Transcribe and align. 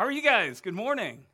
How 0.00 0.06
are 0.06 0.10
you 0.10 0.22
guys? 0.22 0.62
Good 0.62 0.72
morning. 0.72 1.26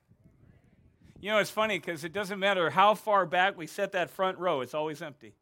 You 1.20 1.30
know, 1.30 1.38
it's 1.38 1.52
funny 1.52 1.78
because 1.78 2.02
it 2.02 2.12
doesn't 2.12 2.40
matter 2.40 2.68
how 2.68 2.96
far 2.96 3.24
back 3.24 3.56
we 3.56 3.68
set 3.68 3.92
that 3.92 4.10
front 4.10 4.38
row, 4.38 4.60
it's 4.60 4.74
always 4.74 5.00
empty. 5.02 5.36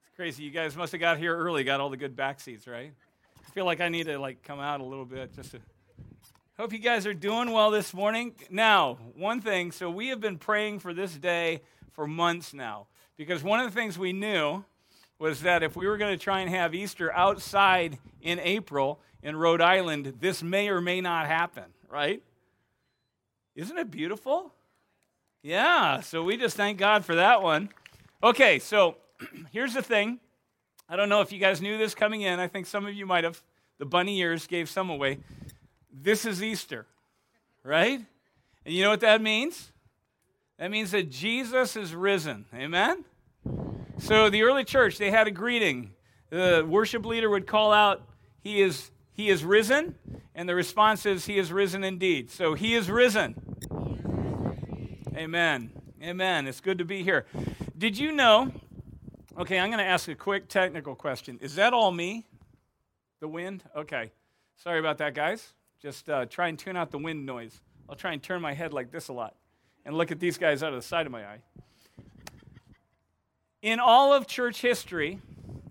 It's 0.00 0.16
crazy. 0.16 0.42
You 0.42 0.50
guys 0.50 0.76
must 0.76 0.90
have 0.90 1.00
got 1.00 1.18
here 1.18 1.36
early, 1.36 1.62
got 1.62 1.78
all 1.78 1.90
the 1.90 1.96
good 1.96 2.16
back 2.16 2.40
seats, 2.40 2.66
right? 2.66 2.92
I 3.38 3.50
feel 3.50 3.66
like 3.66 3.80
I 3.80 3.88
need 3.88 4.06
to 4.06 4.18
like 4.18 4.42
come 4.42 4.58
out 4.58 4.80
a 4.80 4.84
little 4.84 5.04
bit 5.04 5.32
just 5.32 5.52
to 5.52 5.60
Hope 6.58 6.72
you 6.72 6.80
guys 6.80 7.06
are 7.06 7.14
doing 7.14 7.52
well 7.52 7.70
this 7.70 7.94
morning. 7.94 8.34
Now, 8.50 8.98
one 9.14 9.40
thing, 9.40 9.70
so 9.70 9.88
we 9.88 10.08
have 10.08 10.20
been 10.20 10.38
praying 10.38 10.80
for 10.80 10.92
this 10.92 11.14
day 11.14 11.62
for 11.92 12.08
months 12.08 12.52
now 12.52 12.88
because 13.16 13.44
one 13.44 13.60
of 13.60 13.72
the 13.72 13.80
things 13.80 13.96
we 13.96 14.12
knew 14.12 14.64
was 15.20 15.42
that 15.42 15.62
if 15.62 15.76
we 15.76 15.86
were 15.86 15.96
going 15.96 16.18
to 16.18 16.20
try 16.20 16.40
and 16.40 16.50
have 16.50 16.74
Easter 16.74 17.12
outside 17.12 17.96
in 18.20 18.40
April 18.40 18.98
in 19.22 19.36
Rhode 19.36 19.60
Island, 19.60 20.14
this 20.18 20.42
may 20.42 20.68
or 20.68 20.80
may 20.80 21.00
not 21.00 21.28
happen, 21.28 21.66
right? 21.88 22.22
Isn't 23.54 23.76
it 23.76 23.90
beautiful? 23.90 24.52
Yeah, 25.42 26.00
so 26.00 26.22
we 26.22 26.36
just 26.36 26.56
thank 26.56 26.78
God 26.78 27.04
for 27.04 27.14
that 27.16 27.42
one. 27.42 27.70
Okay, 28.22 28.58
so 28.58 28.96
here's 29.52 29.74
the 29.74 29.82
thing. 29.82 30.20
I 30.88 30.96
don't 30.96 31.08
know 31.08 31.20
if 31.20 31.32
you 31.32 31.38
guys 31.38 31.60
knew 31.60 31.78
this 31.78 31.94
coming 31.94 32.22
in. 32.22 32.40
I 32.40 32.48
think 32.48 32.66
some 32.66 32.86
of 32.86 32.94
you 32.94 33.06
might 33.06 33.24
have. 33.24 33.42
The 33.78 33.86
bunny 33.86 34.18
ears 34.18 34.46
gave 34.48 34.68
some 34.68 34.90
away. 34.90 35.18
This 35.92 36.24
is 36.24 36.42
Easter, 36.42 36.86
right? 37.62 38.00
And 38.64 38.74
you 38.74 38.82
know 38.82 38.90
what 38.90 39.00
that 39.00 39.22
means? 39.22 39.70
That 40.58 40.70
means 40.70 40.90
that 40.90 41.10
Jesus 41.10 41.76
is 41.76 41.94
risen. 41.94 42.46
Amen? 42.52 43.04
So 43.98 44.28
the 44.30 44.42
early 44.42 44.64
church, 44.64 44.98
they 44.98 45.10
had 45.10 45.28
a 45.28 45.30
greeting. 45.30 45.92
The 46.30 46.66
worship 46.68 47.06
leader 47.06 47.30
would 47.30 47.46
call 47.46 47.72
out, 47.72 48.02
He 48.40 48.60
is, 48.60 48.90
he 49.18 49.30
is 49.30 49.44
risen. 49.44 49.96
And 50.32 50.48
the 50.48 50.54
response 50.54 51.04
is, 51.04 51.26
He 51.26 51.38
is 51.38 51.52
risen 51.52 51.82
indeed. 51.82 52.30
So 52.30 52.54
He 52.54 52.76
is 52.76 52.88
risen. 52.88 53.34
Amen. 55.16 55.72
Amen. 56.00 56.46
It's 56.46 56.60
good 56.60 56.78
to 56.78 56.84
be 56.84 57.02
here. 57.02 57.26
Did 57.76 57.98
you 57.98 58.12
know? 58.12 58.52
Okay, 59.36 59.58
I'm 59.58 59.70
going 59.70 59.84
to 59.84 59.84
ask 59.84 60.06
a 60.06 60.14
quick 60.14 60.48
technical 60.48 60.94
question. 60.94 61.40
Is 61.42 61.56
that 61.56 61.72
all 61.72 61.90
me? 61.90 62.28
The 63.18 63.26
wind? 63.26 63.64
Okay. 63.74 64.12
Sorry 64.56 64.78
about 64.78 64.98
that, 64.98 65.14
guys. 65.14 65.52
Just 65.82 66.08
uh, 66.08 66.26
try 66.26 66.46
and 66.46 66.56
tune 66.56 66.76
out 66.76 66.92
the 66.92 66.98
wind 66.98 67.26
noise. 67.26 67.60
I'll 67.88 67.96
try 67.96 68.12
and 68.12 68.22
turn 68.22 68.40
my 68.40 68.54
head 68.54 68.72
like 68.72 68.92
this 68.92 69.08
a 69.08 69.12
lot 69.12 69.34
and 69.84 69.96
look 69.96 70.12
at 70.12 70.20
these 70.20 70.38
guys 70.38 70.62
out 70.62 70.72
of 70.72 70.80
the 70.80 70.86
side 70.86 71.06
of 71.06 71.10
my 71.10 71.24
eye. 71.24 71.40
In 73.62 73.80
all 73.80 74.12
of 74.12 74.28
church 74.28 74.60
history, 74.60 75.18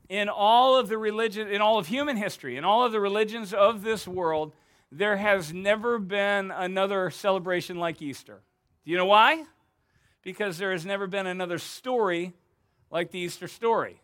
in 0.10 0.30
all 0.30 0.78
of 0.78 0.88
the 0.88 0.98
religion, 0.98 1.48
in 1.48 1.62
all 1.62 1.78
of 1.78 1.88
human 1.88 2.18
history, 2.18 2.58
in 2.58 2.64
all 2.64 2.86
of 2.86 2.92
the 2.92 3.00
religions 3.00 3.54
of 3.54 3.84
this 3.84 4.08
world, 4.08 4.54
there 4.92 5.18
has 5.18 5.54
never 5.54 6.00
been 6.00 6.52
another 6.52 7.10
celebration 7.10 7.78
like 7.78 8.02
Easter. 8.02 8.42
Do 8.86 8.92
you 8.92 8.98
know 8.98 9.06
why? 9.06 9.44
Because 10.24 10.58
there 10.58 10.72
has 10.72 10.86
never 10.86 11.08
been 11.08 11.28
another 11.28 11.58
story 11.58 12.34
like 12.90 13.12
the 13.12 13.20
Easter 13.20 13.48
story. 13.48 14.00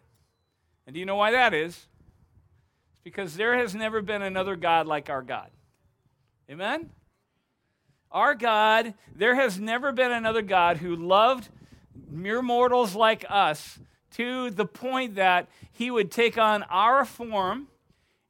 And 0.85 0.93
do 0.93 0.99
you 0.99 1.05
know 1.05 1.15
why 1.15 1.31
that 1.31 1.53
is? 1.53 1.71
It's 1.71 3.01
because 3.03 3.35
there 3.35 3.57
has 3.57 3.73
never 3.73 4.01
been 4.01 4.21
another 4.21 4.57
God 4.57 4.87
like 4.87 5.09
our 5.09 5.21
God. 5.21 5.49
Amen? 6.49 6.89
Our 8.11 8.35
God, 8.35 8.93
there 9.15 9.35
has 9.35 9.59
never 9.59 9.91
been 9.91 10.11
another 10.11 10.41
God 10.41 10.77
who 10.77 10.95
loved 10.95 11.47
mere 12.09 12.41
mortals 12.41 12.93
like 12.93 13.25
us 13.29 13.79
to 14.13 14.49
the 14.49 14.65
point 14.65 15.15
that 15.15 15.49
he 15.71 15.89
would 15.91 16.11
take 16.11 16.37
on 16.37 16.63
our 16.63 17.05
form 17.05 17.67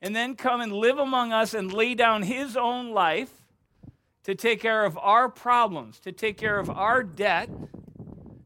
and 0.02 0.16
then 0.16 0.36
come 0.36 0.62
and 0.62 0.74
live 0.74 0.98
among 0.98 1.32
us 1.32 1.54
and 1.54 1.72
lay 1.72 1.96
down 1.96 2.24
his 2.24 2.58
own 2.58 2.92
life 2.92 3.32
to 4.24 4.36
take 4.36 4.62
care 4.62 4.86
of 4.86 4.98
our 4.98 5.30
problems, 5.30 6.00
to 6.00 6.12
take 6.12 6.38
care 6.38 6.60
of 6.60 6.70
our 6.70 7.04
debt 7.04 7.50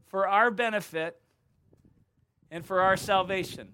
for 0.06 0.26
our 0.26 0.50
benefit 0.50 1.20
and 2.50 2.64
for 2.64 2.80
our 2.80 2.96
salvation. 2.96 3.68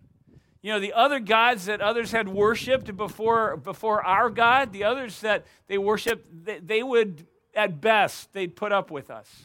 You 0.61 0.73
know, 0.73 0.81
the 0.81 0.95
other 0.95 1.21
gods 1.21 1.67
that 1.67 1.81
others 1.81 2.13
had 2.13 2.29
worshiped 2.29 2.97
before, 2.97 3.57
before 3.57 4.03
our 4.03 4.31
God, 4.31 4.73
the 4.73 4.85
others 4.85 5.21
that 5.21 5.45
they 5.67 5.77
worshiped, 5.79 6.27
they, 6.45 6.59
they 6.59 6.83
would, 6.83 7.27
at 7.55 7.81
best, 7.81 8.33
they'd 8.33 8.57
put 8.57 8.73
up 8.73 8.91
with 8.91 9.11
us. 9.11 9.45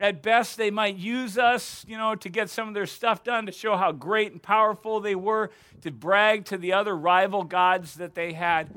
At 0.00 0.22
best, 0.22 0.56
they 0.56 0.70
might 0.70 0.96
use 0.96 1.36
us, 1.36 1.84
you 1.88 1.98
know, 1.98 2.14
to 2.14 2.28
get 2.28 2.50
some 2.50 2.68
of 2.68 2.74
their 2.74 2.86
stuff 2.86 3.24
done, 3.24 3.46
to 3.46 3.52
show 3.52 3.76
how 3.76 3.90
great 3.90 4.30
and 4.30 4.40
powerful 4.40 5.00
they 5.00 5.16
were, 5.16 5.50
to 5.82 5.90
brag 5.90 6.44
to 6.46 6.56
the 6.56 6.72
other 6.72 6.96
rival 6.96 7.42
gods 7.42 7.94
that 7.94 8.14
they 8.14 8.32
had. 8.32 8.70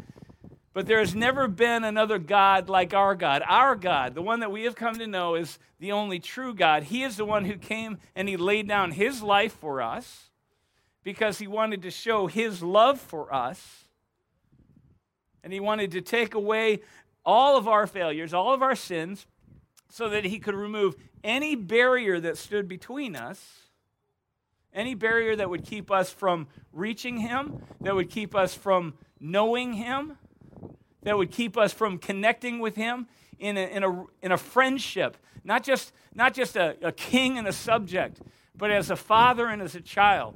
But 0.74 0.88
there 0.88 1.00
has 1.00 1.14
never 1.14 1.48
been 1.48 1.84
another 1.84 2.18
God 2.18 2.70
like 2.70 2.94
our 2.94 3.14
God. 3.14 3.44
Our 3.46 3.76
God, 3.76 4.16
the 4.16 4.22
one 4.22 4.40
that 4.40 4.52
we 4.52 4.64
have 4.64 4.76
come 4.76 4.96
to 4.96 5.06
know, 5.06 5.36
is 5.36 5.60
the 5.80 5.92
only 5.92 6.20
true 6.20 6.56
God. 6.56 6.84
He 6.84 7.04
is 7.04 7.18
the 7.18 7.26
one 7.26 7.46
who 7.46 7.58
came 7.58 7.98
and 8.16 8.28
He 8.28 8.38
laid 8.38 8.68
down 8.68 8.92
His 8.92 9.22
life 9.22 9.54
for 9.54 9.82
us 9.82 10.30
because 11.04 11.40
He 11.40 11.48
wanted 11.48 11.82
to 11.84 11.92
show 11.92 12.28
His 12.28 12.64
love 12.64 13.00
for 13.00 13.34
us. 13.34 13.86
And 15.44 15.52
He 15.52 15.60
wanted 15.60 15.92
to 15.92 16.02
take 16.02 16.34
away 16.34 16.80
all 17.26 17.58
of 17.58 17.68
our 17.68 17.86
failures, 17.86 18.34
all 18.34 18.54
of 18.54 18.64
our 18.64 18.76
sins, 18.76 19.28
so 19.90 20.08
that 20.10 20.24
He 20.24 20.40
could 20.40 20.56
remove 20.56 20.96
any 21.24 21.56
barrier 21.56 22.20
that 22.20 22.38
stood 22.38 22.68
between 22.68 23.16
us, 23.16 23.40
any 24.74 24.96
barrier 24.96 25.36
that 25.36 25.50
would 25.50 25.66
keep 25.66 25.92
us 25.92 26.10
from 26.12 26.48
reaching 26.72 27.18
Him, 27.18 27.64
that 27.82 27.96
would 27.96 28.10
keep 28.10 28.36
us 28.36 28.54
from 28.54 28.94
knowing 29.20 29.74
Him 29.74 30.18
that 31.04 31.18
would 31.18 31.32
keep 31.32 31.58
us 31.58 31.74
from 31.74 31.98
connecting 31.98 32.60
with 32.60 32.76
Him 32.76 33.08
in 33.40 33.58
a, 33.58 33.62
in 33.62 33.84
a, 33.84 34.06
in 34.22 34.32
a 34.32 34.38
friendship, 34.38 35.18
not 35.44 35.64
just, 35.64 35.92
not 36.14 36.34
just 36.34 36.56
a, 36.56 36.76
a 36.82 36.92
king 36.92 37.38
and 37.38 37.48
a 37.48 37.54
subject, 37.54 38.22
but 38.56 38.72
as 38.72 38.90
a 38.90 38.96
father 38.96 39.48
and 39.48 39.62
as 39.62 39.76
a 39.76 39.82
child. 39.82 40.36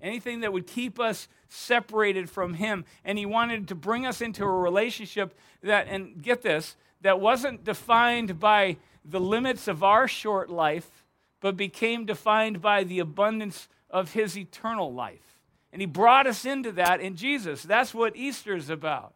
Anything 0.00 0.40
that 0.40 0.52
would 0.52 0.66
keep 0.66 1.00
us 1.00 1.28
separated 1.48 2.28
from 2.28 2.54
Him. 2.54 2.84
And 3.04 3.18
He 3.18 3.26
wanted 3.26 3.68
to 3.68 3.74
bring 3.74 4.04
us 4.06 4.20
into 4.20 4.44
a 4.44 4.50
relationship 4.50 5.36
that, 5.62 5.86
and 5.88 6.22
get 6.22 6.42
this, 6.42 6.76
that 7.00 7.20
wasn't 7.20 7.64
defined 7.64 8.38
by 8.40 8.76
the 9.04 9.20
limits 9.20 9.68
of 9.68 9.82
our 9.82 10.08
short 10.08 10.50
life, 10.50 11.04
but 11.40 11.56
became 11.56 12.04
defined 12.04 12.60
by 12.60 12.84
the 12.84 12.98
abundance 12.98 13.68
of 13.90 14.12
His 14.12 14.36
eternal 14.36 14.92
life. 14.92 15.38
And 15.72 15.82
he 15.82 15.86
brought 15.86 16.26
us 16.26 16.44
into 16.44 16.72
that 16.72 17.00
in 17.00 17.16
Jesus. 17.16 17.62
That's 17.62 17.94
what 17.94 18.16
Easter 18.16 18.56
is 18.56 18.70
about. 18.70 19.14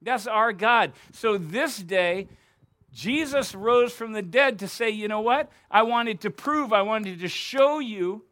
That's 0.00 0.26
our 0.26 0.52
God. 0.52 0.92
So 1.12 1.38
this 1.38 1.78
day, 1.78 2.28
Jesus 2.92 3.54
rose 3.54 3.92
from 3.92 4.12
the 4.12 4.22
dead 4.22 4.60
to 4.60 4.68
say, 4.68 4.90
you 4.90 5.08
know 5.08 5.20
what? 5.20 5.50
I 5.70 5.82
wanted 5.82 6.20
to 6.22 6.30
prove, 6.30 6.72
I 6.72 6.82
wanted 6.82 7.20
to 7.20 7.28
show 7.28 7.78
you, 7.78 8.24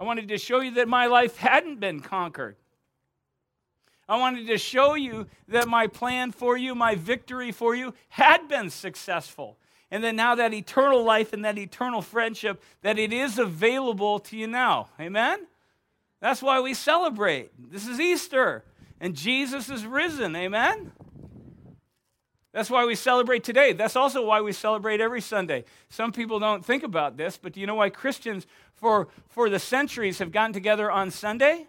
I 0.00 0.04
wanted 0.04 0.28
to 0.28 0.38
show 0.38 0.60
you 0.60 0.72
that 0.72 0.88
my 0.88 1.06
life 1.06 1.36
hadn't 1.36 1.80
been 1.80 2.00
conquered. 2.00 2.56
I 4.08 4.16
wanted 4.16 4.46
to 4.46 4.56
show 4.56 4.94
you 4.94 5.26
that 5.48 5.68
my 5.68 5.86
plan 5.86 6.32
for 6.32 6.56
you, 6.56 6.74
my 6.74 6.94
victory 6.94 7.52
for 7.52 7.74
you, 7.74 7.92
had 8.08 8.48
been 8.48 8.70
successful. 8.70 9.58
And 9.90 10.02
that 10.04 10.14
now 10.14 10.34
that 10.34 10.54
eternal 10.54 11.02
life 11.02 11.32
and 11.32 11.44
that 11.44 11.58
eternal 11.58 12.02
friendship, 12.02 12.62
that 12.82 12.98
it 12.98 13.12
is 13.12 13.38
available 13.38 14.18
to 14.20 14.36
you 14.36 14.46
now. 14.46 14.88
Amen? 14.98 15.46
That's 16.20 16.42
why 16.42 16.60
we 16.60 16.74
celebrate. 16.74 17.50
This 17.70 17.86
is 17.86 18.00
Easter, 18.00 18.64
and 19.00 19.14
Jesus 19.14 19.70
is 19.70 19.86
risen. 19.86 20.34
Amen? 20.34 20.92
That's 22.52 22.70
why 22.70 22.86
we 22.86 22.94
celebrate 22.94 23.44
today. 23.44 23.72
That's 23.72 23.94
also 23.94 24.24
why 24.24 24.40
we 24.40 24.52
celebrate 24.52 25.00
every 25.00 25.20
Sunday. 25.20 25.64
Some 25.90 26.12
people 26.12 26.40
don't 26.40 26.64
think 26.64 26.82
about 26.82 27.16
this, 27.16 27.36
but 27.36 27.52
do 27.52 27.60
you 27.60 27.66
know 27.66 27.76
why 27.76 27.90
Christians 27.90 28.46
for, 28.74 29.08
for 29.28 29.48
the 29.50 29.58
centuries 29.58 30.18
have 30.18 30.32
gotten 30.32 30.52
together 30.52 30.90
on 30.90 31.10
Sunday? 31.10 31.66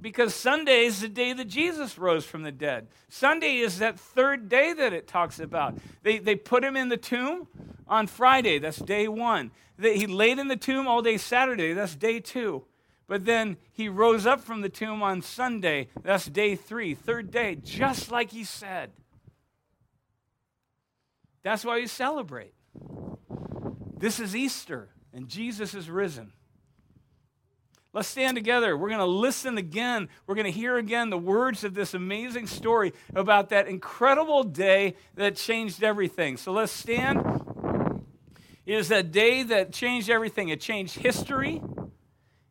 Because 0.00 0.34
Sunday 0.34 0.84
is 0.84 1.00
the 1.00 1.08
day 1.08 1.32
that 1.32 1.46
Jesus 1.48 1.98
rose 1.98 2.24
from 2.24 2.42
the 2.42 2.52
dead. 2.52 2.88
Sunday 3.08 3.56
is 3.56 3.78
that 3.78 3.98
third 3.98 4.48
day 4.48 4.72
that 4.72 4.92
it 4.92 5.08
talks 5.08 5.40
about. 5.40 5.76
They, 6.02 6.18
they 6.18 6.36
put 6.36 6.62
him 6.62 6.76
in 6.76 6.88
the 6.88 6.96
tomb 6.96 7.48
on 7.86 8.06
Friday, 8.06 8.58
that's 8.58 8.78
day 8.78 9.08
one. 9.08 9.50
They, 9.78 9.96
he 9.96 10.06
laid 10.06 10.38
in 10.38 10.48
the 10.48 10.56
tomb 10.56 10.86
all 10.86 11.02
day 11.02 11.16
Saturday, 11.16 11.72
that's 11.72 11.96
day 11.96 12.20
two. 12.20 12.64
But 13.08 13.24
then 13.24 13.56
he 13.72 13.88
rose 13.88 14.26
up 14.26 14.40
from 14.40 14.60
the 14.60 14.68
tomb 14.68 15.02
on 15.02 15.22
Sunday. 15.22 15.88
That's 16.02 16.26
day 16.26 16.54
three, 16.54 16.94
third 16.94 17.30
day, 17.30 17.54
just 17.56 18.10
like 18.10 18.30
he 18.30 18.44
said. 18.44 18.92
That's 21.42 21.64
why 21.64 21.76
we 21.76 21.86
celebrate. 21.86 22.52
This 23.96 24.20
is 24.20 24.36
Easter, 24.36 24.90
and 25.14 25.26
Jesus 25.26 25.72
is 25.72 25.88
risen. 25.88 26.32
Let's 27.94 28.08
stand 28.08 28.36
together. 28.36 28.76
We're 28.76 28.88
going 28.88 29.00
to 29.00 29.06
listen 29.06 29.56
again. 29.56 30.08
We're 30.26 30.34
going 30.34 30.44
to 30.44 30.50
hear 30.50 30.76
again 30.76 31.08
the 31.08 31.18
words 31.18 31.64
of 31.64 31.72
this 31.72 31.94
amazing 31.94 32.46
story 32.46 32.92
about 33.14 33.48
that 33.48 33.66
incredible 33.66 34.44
day 34.44 34.94
that 35.14 35.36
changed 35.36 35.82
everything. 35.82 36.36
So 36.36 36.52
let's 36.52 36.70
stand. 36.70 37.18
It 38.66 38.74
is 38.74 38.88
that 38.88 39.10
day 39.10 39.42
that 39.44 39.72
changed 39.72 40.10
everything. 40.10 40.50
It 40.50 40.60
changed 40.60 40.98
history, 40.98 41.62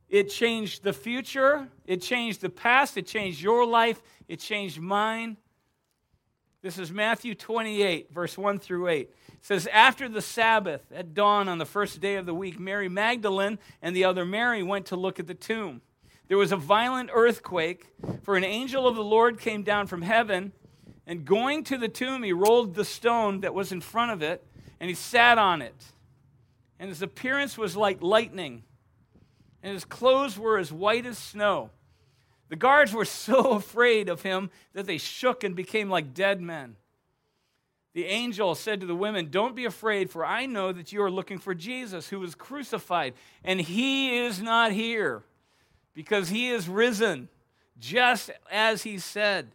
it 0.10 0.32
changed 0.32 0.82
the 0.82 0.94
future, 0.94 1.68
it 1.86 2.02
changed 2.02 2.42
the 2.42 2.50
past, 2.50 2.98
it 2.98 3.06
changed 3.06 3.40
your 3.40 3.68
life, 3.68 4.02
it 4.28 4.40
changed 4.40 4.80
mine. 4.80 5.38
This 6.68 6.80
is 6.80 6.92
Matthew 6.92 7.34
28, 7.34 8.12
verse 8.12 8.38
1 8.38 8.60
through 8.60 8.90
8. 8.90 9.00
It 9.00 9.36
says, 9.40 9.70
After 9.72 10.10
the 10.10 10.22
Sabbath, 10.22 10.82
at 10.94 11.14
dawn 11.14 11.48
on 11.48 11.60
the 11.60 11.66
first 11.66 12.02
day 12.02 12.16
of 12.16 12.26
the 12.26 12.34
week, 12.34 12.60
Mary 12.60 12.90
Magdalene 12.90 13.58
and 13.82 13.96
the 13.96 14.04
other 14.04 14.26
Mary 14.26 14.62
went 14.64 14.88
to 14.88 14.98
look 14.98 15.18
at 15.18 15.28
the 15.28 15.34
tomb. 15.34 15.82
There 16.28 16.38
was 16.38 16.52
a 16.52 16.58
violent 16.58 17.10
earthquake, 17.14 17.94
for 18.22 18.36
an 18.36 18.44
angel 18.44 18.86
of 18.86 18.98
the 18.98 19.04
Lord 19.04 19.40
came 19.40 19.64
down 19.64 19.88
from 19.88 20.02
heaven, 20.02 20.52
and 21.06 21.24
going 21.24 21.64
to 21.64 21.78
the 21.78 21.88
tomb, 21.88 22.22
he 22.22 22.34
rolled 22.34 22.76
the 22.76 22.84
stone 22.84 23.40
that 23.40 23.54
was 23.54 23.72
in 23.72 23.80
front 23.80 24.12
of 24.12 24.22
it, 24.22 24.46
and 24.82 24.90
he 24.90 24.94
sat 24.94 25.38
on 25.38 25.62
it. 25.62 25.86
And 26.80 26.90
his 26.90 27.02
appearance 27.02 27.58
was 27.58 27.78
like 27.78 28.02
lightning, 28.02 28.64
and 29.64 29.72
his 29.72 29.86
clothes 29.86 30.38
were 30.38 30.58
as 30.58 30.74
white 30.74 31.06
as 31.06 31.18
snow. 31.18 31.70
The 32.50 32.56
guards 32.56 32.94
were 32.94 33.06
so 33.06 33.52
afraid 33.52 34.10
of 34.10 34.22
him 34.22 34.50
that 34.74 34.86
they 34.86 34.98
shook 34.98 35.44
and 35.44 35.56
became 35.56 35.90
like 35.90 36.14
dead 36.14 36.42
men. 36.42 36.76
The 37.94 38.06
angel 38.06 38.54
said 38.54 38.82
to 38.82 38.86
the 38.86 38.96
women, 38.96 39.30
Don't 39.32 39.56
be 39.56 39.66
afraid, 39.66 40.12
for 40.12 40.24
I 40.24 40.46
know 40.46 40.72
that 40.72 40.92
you 40.92 41.02
are 41.02 41.10
looking 41.10 41.40
for 41.40 41.56
Jesus 41.56 42.10
who 42.10 42.20
was 42.20 42.36
crucified, 42.36 43.16
and 43.44 43.60
he 43.60 44.20
is 44.20 44.40
not 44.40 44.72
here, 44.72 45.24
because 45.96 46.30
he 46.30 46.50
is 46.50 46.70
risen, 46.70 47.28
just 47.80 48.30
as 48.52 48.84
he 48.84 49.00
said. 49.00 49.52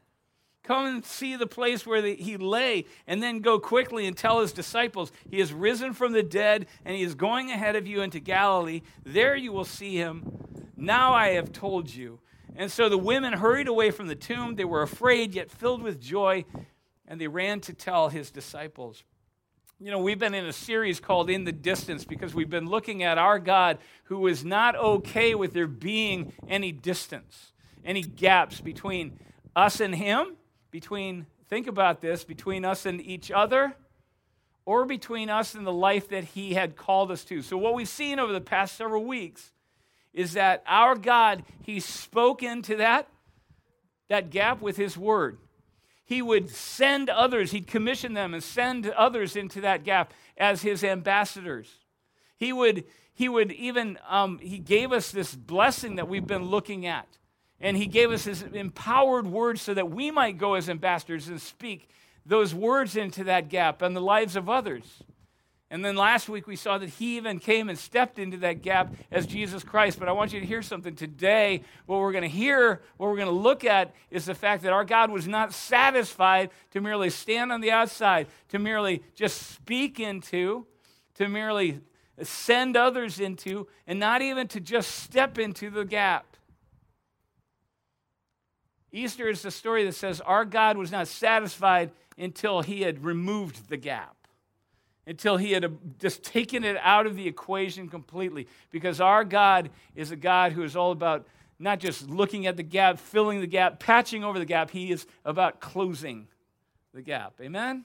Come 0.64 0.86
and 0.86 1.04
see 1.04 1.36
the 1.36 1.46
place 1.46 1.86
where 1.86 2.02
the, 2.02 2.16
he 2.16 2.36
lay, 2.36 2.86
and 3.06 3.22
then 3.22 3.40
go 3.40 3.60
quickly 3.60 4.06
and 4.06 4.16
tell 4.16 4.40
his 4.40 4.52
disciples, 4.52 5.12
He 5.30 5.38
is 5.38 5.52
risen 5.52 5.92
from 5.92 6.12
the 6.12 6.24
dead, 6.24 6.66
and 6.84 6.96
he 6.96 7.02
is 7.04 7.14
going 7.14 7.50
ahead 7.50 7.76
of 7.76 7.86
you 7.86 8.00
into 8.00 8.18
Galilee. 8.18 8.82
There 9.04 9.36
you 9.36 9.52
will 9.52 9.64
see 9.64 9.96
him. 9.96 10.24
Now 10.76 11.14
I 11.14 11.28
have 11.34 11.52
told 11.52 11.94
you. 11.94 12.18
And 12.56 12.70
so 12.70 12.88
the 12.88 12.98
women 12.98 13.32
hurried 13.32 13.68
away 13.68 13.90
from 13.90 14.08
the 14.08 14.14
tomb. 14.14 14.56
They 14.56 14.64
were 14.64 14.82
afraid, 14.82 15.34
yet 15.34 15.50
filled 15.50 15.82
with 15.82 16.00
joy, 16.00 16.44
and 17.08 17.20
they 17.20 17.28
ran 17.28 17.60
to 17.62 17.72
tell 17.72 18.08
his 18.08 18.30
disciples. 18.30 19.04
You 19.80 19.90
know, 19.90 19.98
we've 19.98 20.18
been 20.18 20.34
in 20.34 20.46
a 20.46 20.52
series 20.52 21.00
called 21.00 21.28
In 21.28 21.44
the 21.44 21.52
Distance 21.52 22.04
because 22.04 22.34
we've 22.34 22.50
been 22.50 22.68
looking 22.68 23.02
at 23.02 23.18
our 23.18 23.38
God 23.38 23.78
who 24.04 24.26
is 24.26 24.44
not 24.44 24.76
okay 24.76 25.34
with 25.34 25.54
there 25.54 25.66
being 25.66 26.32
any 26.46 26.70
distance, 26.70 27.52
any 27.84 28.02
gaps 28.02 28.60
between 28.60 29.18
us 29.56 29.80
and 29.80 29.94
him, 29.94 30.36
between, 30.70 31.26
think 31.48 31.66
about 31.66 32.00
this, 32.00 32.22
between 32.22 32.64
us 32.64 32.86
and 32.86 33.00
each 33.00 33.30
other, 33.30 33.74
or 34.64 34.84
between 34.84 35.28
us 35.28 35.54
and 35.54 35.66
the 35.66 35.72
life 35.72 36.08
that 36.10 36.24
he 36.24 36.54
had 36.54 36.76
called 36.76 37.10
us 37.10 37.24
to. 37.24 37.42
So, 37.42 37.56
what 37.56 37.74
we've 37.74 37.88
seen 37.88 38.20
over 38.20 38.32
the 38.32 38.40
past 38.40 38.76
several 38.76 39.04
weeks 39.04 39.50
is 40.14 40.34
that 40.34 40.62
our 40.66 40.94
God, 40.94 41.44
He 41.62 41.80
spoke 41.80 42.42
into 42.42 42.76
that, 42.76 43.08
that 44.08 44.30
gap 44.30 44.60
with 44.60 44.76
His 44.76 44.96
Word. 44.96 45.38
He 46.04 46.20
would 46.20 46.50
send 46.50 47.08
others, 47.08 47.52
He'd 47.52 47.66
commission 47.66 48.14
them 48.14 48.34
and 48.34 48.42
send 48.42 48.86
others 48.90 49.36
into 49.36 49.60
that 49.62 49.84
gap 49.84 50.12
as 50.36 50.62
His 50.62 50.84
ambassadors. 50.84 51.70
He 52.36 52.52
would, 52.52 52.84
he 53.14 53.28
would 53.28 53.52
even, 53.52 53.98
um, 54.08 54.38
He 54.38 54.58
gave 54.58 54.92
us 54.92 55.10
this 55.10 55.34
blessing 55.34 55.96
that 55.96 56.08
we've 56.08 56.26
been 56.26 56.44
looking 56.44 56.86
at. 56.86 57.06
And 57.60 57.76
He 57.76 57.86
gave 57.86 58.10
us 58.10 58.24
His 58.24 58.42
empowered 58.42 59.26
words 59.26 59.62
so 59.62 59.72
that 59.74 59.90
we 59.90 60.10
might 60.10 60.38
go 60.38 60.54
as 60.54 60.68
ambassadors 60.68 61.28
and 61.28 61.40
speak 61.40 61.88
those 62.26 62.54
words 62.54 62.96
into 62.96 63.24
that 63.24 63.48
gap 63.48 63.82
and 63.82 63.96
the 63.96 64.00
lives 64.00 64.36
of 64.36 64.48
others. 64.48 65.02
And 65.72 65.82
then 65.82 65.96
last 65.96 66.28
week 66.28 66.46
we 66.46 66.54
saw 66.54 66.76
that 66.76 66.90
he 66.90 67.16
even 67.16 67.38
came 67.38 67.70
and 67.70 67.78
stepped 67.78 68.18
into 68.18 68.36
that 68.38 68.60
gap 68.60 68.92
as 69.10 69.26
Jesus 69.26 69.64
Christ. 69.64 69.98
But 69.98 70.06
I 70.06 70.12
want 70.12 70.34
you 70.34 70.38
to 70.38 70.44
hear 70.44 70.60
something 70.60 70.94
today. 70.94 71.62
What 71.86 71.98
we're 71.98 72.12
going 72.12 72.24
to 72.24 72.28
hear, 72.28 72.82
what 72.98 73.08
we're 73.08 73.16
going 73.16 73.28
to 73.28 73.32
look 73.32 73.64
at, 73.64 73.94
is 74.10 74.26
the 74.26 74.34
fact 74.34 74.64
that 74.64 74.74
our 74.74 74.84
God 74.84 75.10
was 75.10 75.26
not 75.26 75.54
satisfied 75.54 76.50
to 76.72 76.82
merely 76.82 77.08
stand 77.08 77.50
on 77.50 77.62
the 77.62 77.70
outside, 77.70 78.26
to 78.50 78.58
merely 78.58 79.02
just 79.14 79.50
speak 79.50 79.98
into, 79.98 80.66
to 81.14 81.26
merely 81.26 81.80
send 82.22 82.76
others 82.76 83.18
into, 83.18 83.66
and 83.86 83.98
not 83.98 84.20
even 84.20 84.48
to 84.48 84.60
just 84.60 84.90
step 84.90 85.38
into 85.38 85.70
the 85.70 85.86
gap. 85.86 86.36
Easter 88.92 89.26
is 89.26 89.40
the 89.40 89.50
story 89.50 89.86
that 89.86 89.94
says 89.94 90.20
our 90.20 90.44
God 90.44 90.76
was 90.76 90.92
not 90.92 91.08
satisfied 91.08 91.92
until 92.18 92.60
he 92.60 92.82
had 92.82 93.02
removed 93.02 93.70
the 93.70 93.78
gap 93.78 94.21
until 95.06 95.36
he 95.36 95.52
had 95.52 95.64
uh, 95.64 95.68
just 95.98 96.22
taken 96.22 96.64
it 96.64 96.76
out 96.80 97.06
of 97.06 97.16
the 97.16 97.26
equation 97.26 97.88
completely. 97.88 98.46
Because 98.70 99.00
our 99.00 99.24
God 99.24 99.70
is 99.94 100.10
a 100.10 100.16
God 100.16 100.52
who 100.52 100.62
is 100.62 100.76
all 100.76 100.92
about 100.92 101.26
not 101.58 101.78
just 101.78 102.08
looking 102.08 102.46
at 102.46 102.56
the 102.56 102.62
gap, 102.62 102.98
filling 102.98 103.40
the 103.40 103.46
gap, 103.46 103.78
patching 103.78 104.24
over 104.24 104.38
the 104.38 104.44
gap, 104.44 104.70
he 104.70 104.90
is 104.90 105.06
about 105.24 105.60
closing 105.60 106.26
the 106.92 107.02
gap. 107.02 107.34
Amen? 107.40 107.84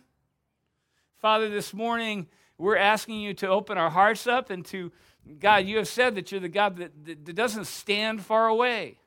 Father, 1.19 1.49
this 1.49 1.73
morning 1.73 2.27
we're 2.57 2.77
asking 2.77 3.19
you 3.19 3.33
to 3.35 3.47
open 3.47 3.77
our 3.77 3.89
hearts 3.89 4.25
up 4.25 4.49
and 4.49 4.65
to, 4.65 4.91
God, 5.39 5.65
you 5.65 5.77
have 5.77 5.87
said 5.87 6.15
that 6.15 6.31
you're 6.31 6.41
the 6.41 6.49
God 6.49 6.77
that, 6.77 7.05
that, 7.05 7.25
that 7.25 7.35
doesn't 7.35 7.65
stand 7.65 8.23
far 8.23 8.47
away. 8.47 8.99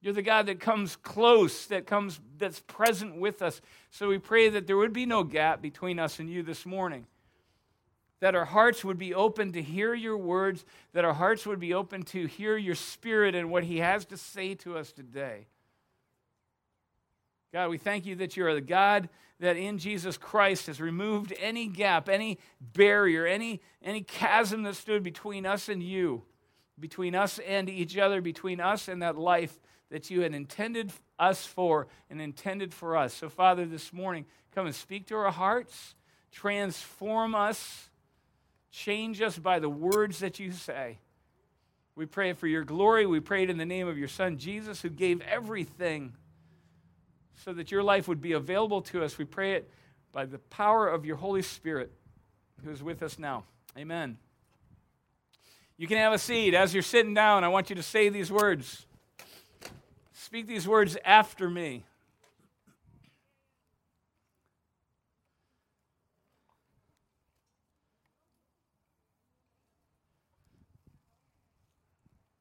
You're 0.00 0.14
the 0.14 0.22
God 0.22 0.46
that 0.46 0.60
comes 0.60 0.96
close, 0.96 1.66
that 1.66 1.86
comes, 1.86 2.20
that's 2.38 2.60
present 2.60 3.16
with 3.16 3.42
us. 3.42 3.60
So 3.90 4.08
we 4.08 4.18
pray 4.18 4.48
that 4.50 4.66
there 4.66 4.76
would 4.76 4.92
be 4.92 5.06
no 5.06 5.24
gap 5.24 5.60
between 5.60 5.98
us 5.98 6.20
and 6.20 6.30
you 6.30 6.42
this 6.42 6.64
morning 6.64 7.06
that 8.20 8.34
our 8.34 8.44
hearts 8.44 8.84
would 8.84 8.98
be 8.98 9.14
open 9.14 9.52
to 9.52 9.62
hear 9.62 9.94
your 9.94 10.16
words, 10.16 10.64
that 10.92 11.04
our 11.04 11.14
hearts 11.14 11.46
would 11.46 11.60
be 11.60 11.74
open 11.74 12.02
to 12.02 12.26
hear 12.26 12.56
your 12.56 12.74
spirit 12.74 13.34
and 13.34 13.50
what 13.50 13.64
he 13.64 13.78
has 13.78 14.04
to 14.06 14.16
say 14.16 14.54
to 14.54 14.76
us 14.76 14.92
today. 14.92 15.46
God, 17.52 17.70
we 17.70 17.78
thank 17.78 18.06
you 18.06 18.16
that 18.16 18.36
you 18.36 18.46
are 18.46 18.54
the 18.54 18.60
God 18.60 19.08
that 19.38 19.56
in 19.56 19.78
Jesus 19.78 20.16
Christ 20.16 20.66
has 20.66 20.80
removed 20.80 21.32
any 21.38 21.66
gap, 21.68 22.08
any 22.08 22.38
barrier, 22.60 23.26
any, 23.26 23.60
any 23.82 24.00
chasm 24.00 24.62
that 24.62 24.76
stood 24.76 25.02
between 25.02 25.44
us 25.44 25.68
and 25.68 25.82
you, 25.82 26.22
between 26.80 27.14
us 27.14 27.38
and 27.40 27.68
each 27.68 27.98
other, 27.98 28.20
between 28.20 28.60
us 28.60 28.88
and 28.88 29.02
that 29.02 29.16
life 29.16 29.58
that 29.90 30.10
you 30.10 30.22
had 30.22 30.34
intended 30.34 30.92
us 31.18 31.44
for 31.44 31.86
and 32.10 32.20
intended 32.20 32.72
for 32.72 32.96
us. 32.96 33.14
So, 33.14 33.28
Father, 33.28 33.66
this 33.66 33.92
morning, 33.92 34.24
come 34.54 34.66
and 34.66 34.74
speak 34.74 35.06
to 35.08 35.16
our 35.16 35.30
hearts, 35.30 35.94
transform 36.32 37.34
us 37.34 37.90
Change 38.76 39.22
us 39.22 39.38
by 39.38 39.58
the 39.58 39.70
words 39.70 40.18
that 40.18 40.38
you 40.38 40.52
say. 40.52 40.98
We 41.94 42.04
pray 42.04 42.34
for 42.34 42.46
your 42.46 42.62
glory. 42.62 43.06
We 43.06 43.20
pray 43.20 43.44
it 43.44 43.48
in 43.48 43.56
the 43.56 43.64
name 43.64 43.88
of 43.88 43.96
your 43.96 44.06
Son, 44.06 44.36
Jesus, 44.36 44.82
who 44.82 44.90
gave 44.90 45.22
everything 45.22 46.12
so 47.42 47.54
that 47.54 47.70
your 47.70 47.82
life 47.82 48.06
would 48.06 48.20
be 48.20 48.32
available 48.32 48.82
to 48.82 49.02
us. 49.02 49.16
We 49.16 49.24
pray 49.24 49.54
it 49.54 49.70
by 50.12 50.26
the 50.26 50.36
power 50.36 50.88
of 50.88 51.06
your 51.06 51.16
Holy 51.16 51.40
Spirit 51.40 51.90
who 52.62 52.70
is 52.70 52.82
with 52.82 53.02
us 53.02 53.18
now. 53.18 53.44
Amen. 53.78 54.18
You 55.78 55.86
can 55.86 55.96
have 55.96 56.12
a 56.12 56.18
seat. 56.18 56.52
As 56.52 56.74
you're 56.74 56.82
sitting 56.82 57.14
down, 57.14 57.44
I 57.44 57.48
want 57.48 57.70
you 57.70 57.76
to 57.76 57.82
say 57.82 58.10
these 58.10 58.30
words. 58.30 58.84
Speak 60.12 60.46
these 60.46 60.68
words 60.68 60.98
after 61.02 61.48
me. 61.48 61.84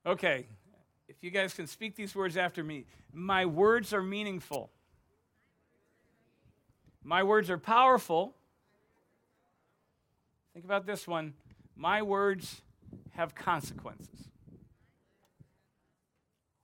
Okay, 0.06 0.46
if 1.08 1.16
you 1.22 1.32
guys 1.32 1.54
can 1.54 1.66
speak 1.66 1.96
these 1.96 2.14
words 2.14 2.38
after 2.38 2.64
me. 2.64 2.86
My 3.12 3.46
words 3.46 3.92
are 3.92 4.04
meaningful. 4.04 4.70
My 7.04 7.24
words 7.24 7.50
are 7.50 7.58
powerful. 7.58 8.36
Think 10.54 10.64
about 10.66 10.86
this 10.86 11.08
one. 11.08 11.34
My 11.76 12.04
words 12.04 12.62
have 13.12 13.34
consequences. 13.34 14.30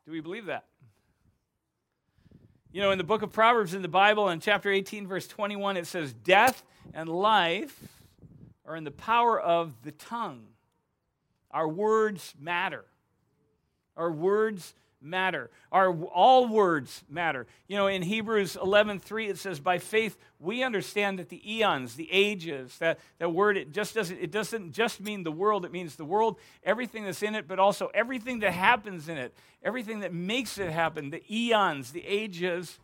Do 0.05 0.11
we 0.11 0.19
believe 0.19 0.45
that? 0.45 0.65
You 2.71 2.81
know, 2.81 2.91
in 2.91 2.97
the 2.97 3.03
book 3.03 3.21
of 3.21 3.31
Proverbs 3.31 3.73
in 3.73 3.81
the 3.81 3.87
Bible, 3.87 4.29
in 4.29 4.39
chapter 4.39 4.71
18, 4.71 5.07
verse 5.07 5.27
21, 5.27 5.77
it 5.77 5.87
says, 5.87 6.13
Death 6.13 6.63
and 6.93 7.09
life 7.09 7.79
are 8.65 8.75
in 8.75 8.83
the 8.83 8.91
power 8.91 9.39
of 9.39 9.81
the 9.81 9.91
tongue. 9.91 10.43
Our 11.49 11.67
words 11.67 12.33
matter. 12.39 12.85
Our 13.97 14.11
words 14.11 14.73
matter. 15.01 15.49
Our 15.71 15.93
all 16.05 16.47
words 16.47 17.03
matter. 17.09 17.47
You 17.67 17.75
know, 17.77 17.87
in 17.87 18.03
Hebrews 18.03 18.55
11:3 18.55 19.29
it 19.29 19.37
says 19.37 19.59
by 19.59 19.79
faith 19.79 20.17
we 20.39 20.63
understand 20.63 21.19
that 21.19 21.29
the 21.29 21.41
eons, 21.51 21.95
the 21.95 22.11
ages, 22.11 22.77
that 22.77 22.99
that 23.17 23.29
word 23.29 23.57
it 23.57 23.71
just 23.71 23.95
doesn't 23.95 24.19
it 24.19 24.31
doesn't 24.31 24.73
just 24.73 25.01
mean 25.01 25.23
the 25.23 25.31
world, 25.31 25.65
it 25.65 25.71
means 25.71 25.95
the 25.95 26.05
world, 26.05 26.37
everything 26.63 27.05
that's 27.05 27.23
in 27.23 27.35
it, 27.35 27.47
but 27.47 27.59
also 27.59 27.89
everything 27.93 28.39
that 28.39 28.51
happens 28.51 29.09
in 29.09 29.17
it, 29.17 29.33
everything 29.63 30.01
that 30.01 30.13
makes 30.13 30.57
it 30.57 30.71
happen, 30.71 31.09
the 31.09 31.23
eons, 31.29 31.91
the 31.91 32.05
ages, 32.05 32.79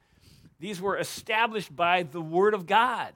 these 0.60 0.82
were 0.82 0.98
established 0.98 1.76
by 1.76 2.04
the 2.04 2.22
word 2.22 2.54
of 2.54 2.66
God. 2.66 3.14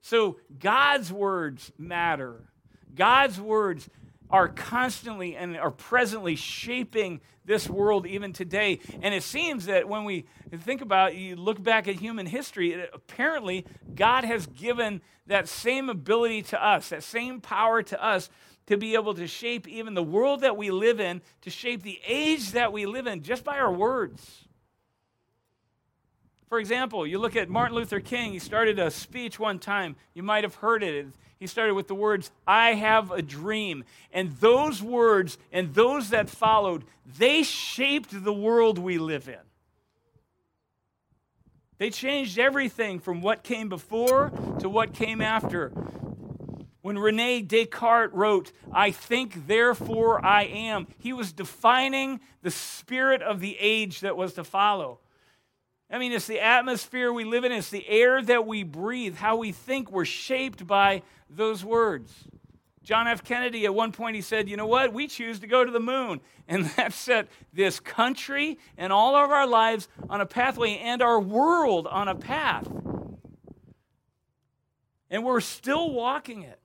So 0.00 0.38
God's 0.58 1.12
words 1.12 1.72
matter. 1.78 2.48
God's 2.94 3.40
words 3.40 3.88
are 4.34 4.48
constantly 4.48 5.36
and 5.36 5.56
are 5.56 5.70
presently 5.70 6.34
shaping 6.34 7.20
this 7.44 7.70
world 7.70 8.04
even 8.04 8.32
today. 8.32 8.80
And 9.00 9.14
it 9.14 9.22
seems 9.22 9.66
that 9.66 9.88
when 9.88 10.02
we 10.02 10.24
think 10.52 10.80
about, 10.80 11.14
you 11.14 11.36
look 11.36 11.62
back 11.62 11.86
at 11.86 11.94
human 11.94 12.26
history, 12.26 12.72
it, 12.72 12.90
apparently 12.92 13.64
God 13.94 14.24
has 14.24 14.48
given 14.48 15.02
that 15.28 15.48
same 15.48 15.88
ability 15.88 16.42
to 16.42 16.60
us, 16.60 16.88
that 16.88 17.04
same 17.04 17.40
power 17.40 17.80
to 17.84 18.04
us 18.04 18.28
to 18.66 18.76
be 18.76 18.94
able 18.94 19.14
to 19.14 19.28
shape 19.28 19.68
even 19.68 19.94
the 19.94 20.02
world 20.02 20.40
that 20.40 20.56
we 20.56 20.72
live 20.72 20.98
in, 20.98 21.22
to 21.42 21.50
shape 21.50 21.84
the 21.84 22.00
age 22.04 22.50
that 22.52 22.72
we 22.72 22.86
live 22.86 23.06
in 23.06 23.22
just 23.22 23.44
by 23.44 23.56
our 23.56 23.72
words. 23.72 24.48
For 26.48 26.58
example, 26.58 27.06
you 27.06 27.20
look 27.20 27.36
at 27.36 27.48
Martin 27.48 27.76
Luther 27.76 28.00
King, 28.00 28.32
he 28.32 28.40
started 28.40 28.80
a 28.80 28.90
speech 28.90 29.38
one 29.38 29.60
time. 29.60 29.94
You 30.12 30.24
might 30.24 30.42
have 30.42 30.56
heard 30.56 30.82
it. 30.82 31.06
He 31.44 31.48
started 31.48 31.74
with 31.74 31.88
the 31.88 31.94
words, 31.94 32.30
I 32.46 32.72
have 32.72 33.10
a 33.10 33.20
dream. 33.20 33.84
And 34.14 34.32
those 34.38 34.82
words 34.82 35.36
and 35.52 35.74
those 35.74 36.08
that 36.08 36.30
followed, 36.30 36.84
they 37.18 37.42
shaped 37.42 38.24
the 38.24 38.32
world 38.32 38.78
we 38.78 38.96
live 38.96 39.28
in. 39.28 39.36
They 41.76 41.90
changed 41.90 42.38
everything 42.38 42.98
from 42.98 43.20
what 43.20 43.44
came 43.44 43.68
before 43.68 44.32
to 44.60 44.70
what 44.70 44.94
came 44.94 45.20
after. 45.20 45.68
When 46.80 46.98
Rene 46.98 47.42
Descartes 47.42 48.14
wrote, 48.14 48.50
I 48.72 48.90
think, 48.90 49.46
therefore 49.46 50.24
I 50.24 50.44
am, 50.44 50.86
he 50.96 51.12
was 51.12 51.30
defining 51.30 52.20
the 52.40 52.50
spirit 52.50 53.20
of 53.20 53.40
the 53.40 53.58
age 53.60 54.00
that 54.00 54.16
was 54.16 54.32
to 54.32 54.44
follow. 54.44 55.00
I 55.90 55.98
mean, 55.98 56.12
it's 56.12 56.26
the 56.26 56.40
atmosphere 56.40 57.12
we 57.12 57.24
live 57.24 57.44
in, 57.44 57.52
it's 57.52 57.70
the 57.70 57.86
air 57.88 58.22
that 58.22 58.46
we 58.46 58.62
breathe, 58.62 59.16
how 59.16 59.36
we 59.36 59.52
think. 59.52 59.90
We're 59.90 60.04
shaped 60.04 60.66
by 60.66 61.02
those 61.28 61.64
words. 61.64 62.12
John 62.84 63.08
F. 63.08 63.24
Kennedy, 63.24 63.64
at 63.64 63.74
one 63.74 63.92
point, 63.92 64.14
he 64.14 64.22
said, 64.22 64.48
You 64.48 64.58
know 64.58 64.66
what? 64.66 64.92
We 64.92 65.08
choose 65.08 65.40
to 65.40 65.46
go 65.46 65.64
to 65.64 65.70
the 65.70 65.80
moon. 65.80 66.20
And 66.46 66.66
that 66.76 66.92
set 66.92 67.28
this 67.54 67.80
country 67.80 68.58
and 68.76 68.92
all 68.92 69.16
of 69.16 69.30
our 69.30 69.46
lives 69.46 69.88
on 70.10 70.20
a 70.20 70.26
pathway 70.26 70.76
and 70.76 71.00
our 71.00 71.18
world 71.18 71.86
on 71.86 72.06
a 72.06 72.14
path. 72.14 72.68
And 75.08 75.24
we're 75.24 75.40
still 75.40 75.90
walking 75.90 76.42
it. 76.42 76.60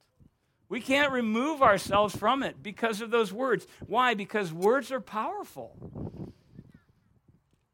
We 0.67 0.81
can't 0.81 1.13
remove 1.13 1.61
ourselves 1.61 2.13
from 2.13 2.43
it 2.43 2.61
because 2.61 2.99
of 2.99 3.09
those 3.09 3.31
words. 3.31 3.67
Why? 3.87 4.15
Because 4.15 4.51
words 4.51 4.91
are 4.91 4.99
powerful. 4.99 6.28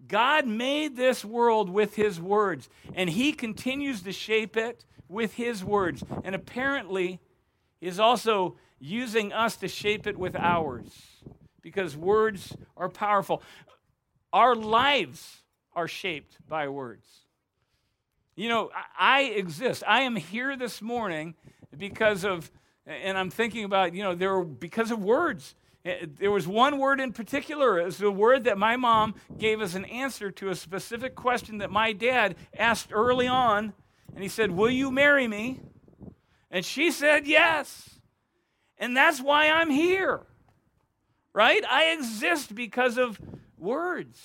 God 0.08 0.48
made 0.48 0.96
this 0.96 1.24
world 1.26 1.70
with 1.70 1.96
his 1.96 2.20
words, 2.20 2.70
and 2.94 3.10
he 3.10 3.34
continues 3.34 4.02
to 4.04 4.12
shape 4.12 4.58
it 4.58 4.86
with 5.08 5.34
his 5.34 5.64
words. 5.64 6.04
And 6.24 6.36
apparently, 6.36 7.20
is 7.82 8.00
also 8.00 8.56
using 8.80 9.32
us 9.32 9.58
to 9.58 9.68
shape 9.68 10.08
it 10.08 10.18
with 10.18 10.36
ours 10.36 10.88
because 11.62 11.96
words 11.96 12.56
are 12.78 12.90
powerful. 12.90 13.42
Our 14.34 14.56
lives 14.56 15.44
are 15.74 15.88
shaped 15.88 16.38
by 16.48 16.68
words. 16.68 17.06
You 18.36 18.50
know, 18.50 18.72
I 19.00 19.22
exist. 19.24 19.84
I 19.88 20.02
am 20.02 20.16
here 20.16 20.58
this 20.58 20.82
morning 20.82 21.36
because 21.78 22.24
of, 22.24 22.52
and 22.86 23.18
I'm 23.18 23.30
thinking 23.30 23.64
about, 23.64 23.94
you 23.94 24.04
know, 24.04 24.14
there 24.14 24.42
because 24.42 24.92
of 24.92 25.04
words. 25.04 25.56
Eh, 25.86 26.08
there 26.18 26.32
was 26.32 26.48
one 26.48 26.80
word 26.80 27.00
in 27.00 27.14
particular. 27.14 27.80
It 27.80 27.86
was 27.86 28.02
a 28.02 28.10
word 28.10 28.46
that 28.46 28.58
my 28.58 28.76
mom 28.76 29.14
gave 29.38 29.62
as 29.62 29.76
an 29.76 29.86
answer 29.86 30.32
to 30.32 30.50
a 30.50 30.56
specific 30.56 31.16
question 31.16 31.60
that 31.60 31.72
my 31.72 31.94
dad 31.94 32.36
asked 32.58 32.90
early 32.92 33.28
on. 33.28 33.74
And 34.14 34.24
he 34.24 34.30
said, 34.30 34.52
Will 34.52 34.70
you 34.70 34.92
marry 34.92 35.28
me? 35.28 35.60
And 36.50 36.66
she 36.66 36.90
said, 36.90 37.28
Yes. 37.28 38.00
And 38.78 38.98
that's 38.98 39.22
why 39.22 39.50
I'm 39.50 39.70
here. 39.70 40.22
Right? 41.34 41.64
I 41.66 41.92
exist 41.92 42.56
because 42.56 42.98
of 42.98 43.20
words. 43.58 44.20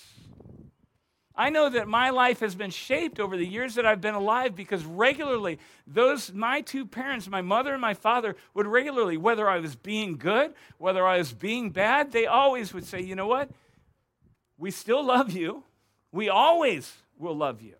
I 1.35 1.49
know 1.51 1.69
that 1.69 1.89
my 1.89 2.11
life 2.11 2.41
has 2.41 2.55
been 2.55 2.71
shaped 2.71 3.21
over 3.21 3.37
the 3.37 3.47
years 3.47 3.77
that 3.77 3.87
I've 3.87 4.01
been 4.01 4.15
alive 4.15 4.55
because 4.55 4.85
regularly 4.85 5.59
those 5.87 6.33
my 6.33 6.61
two 6.61 6.85
parents, 6.85 7.29
my 7.29 7.41
mother 7.41 7.73
and 7.73 7.81
my 7.81 7.95
father, 7.95 8.37
would 8.53 8.67
regularly, 8.67 9.17
whether 9.17 9.49
I 9.49 9.59
was 9.59 9.77
being 9.77 10.17
good, 10.17 10.55
whether 10.79 11.07
I 11.07 11.19
was 11.19 11.33
being 11.33 11.71
bad, 11.71 12.13
they 12.13 12.27
always 12.27 12.75
would 12.75 12.85
say, 12.85 13.01
"You 13.01 13.15
know 13.15 13.29
what? 13.29 13.51
We 14.59 14.71
still 14.71 15.03
love 15.03 15.31
you. 15.33 15.65
We 16.13 16.29
always 16.29 17.03
will 17.17 17.37
love 17.37 17.63
you." 17.63 17.77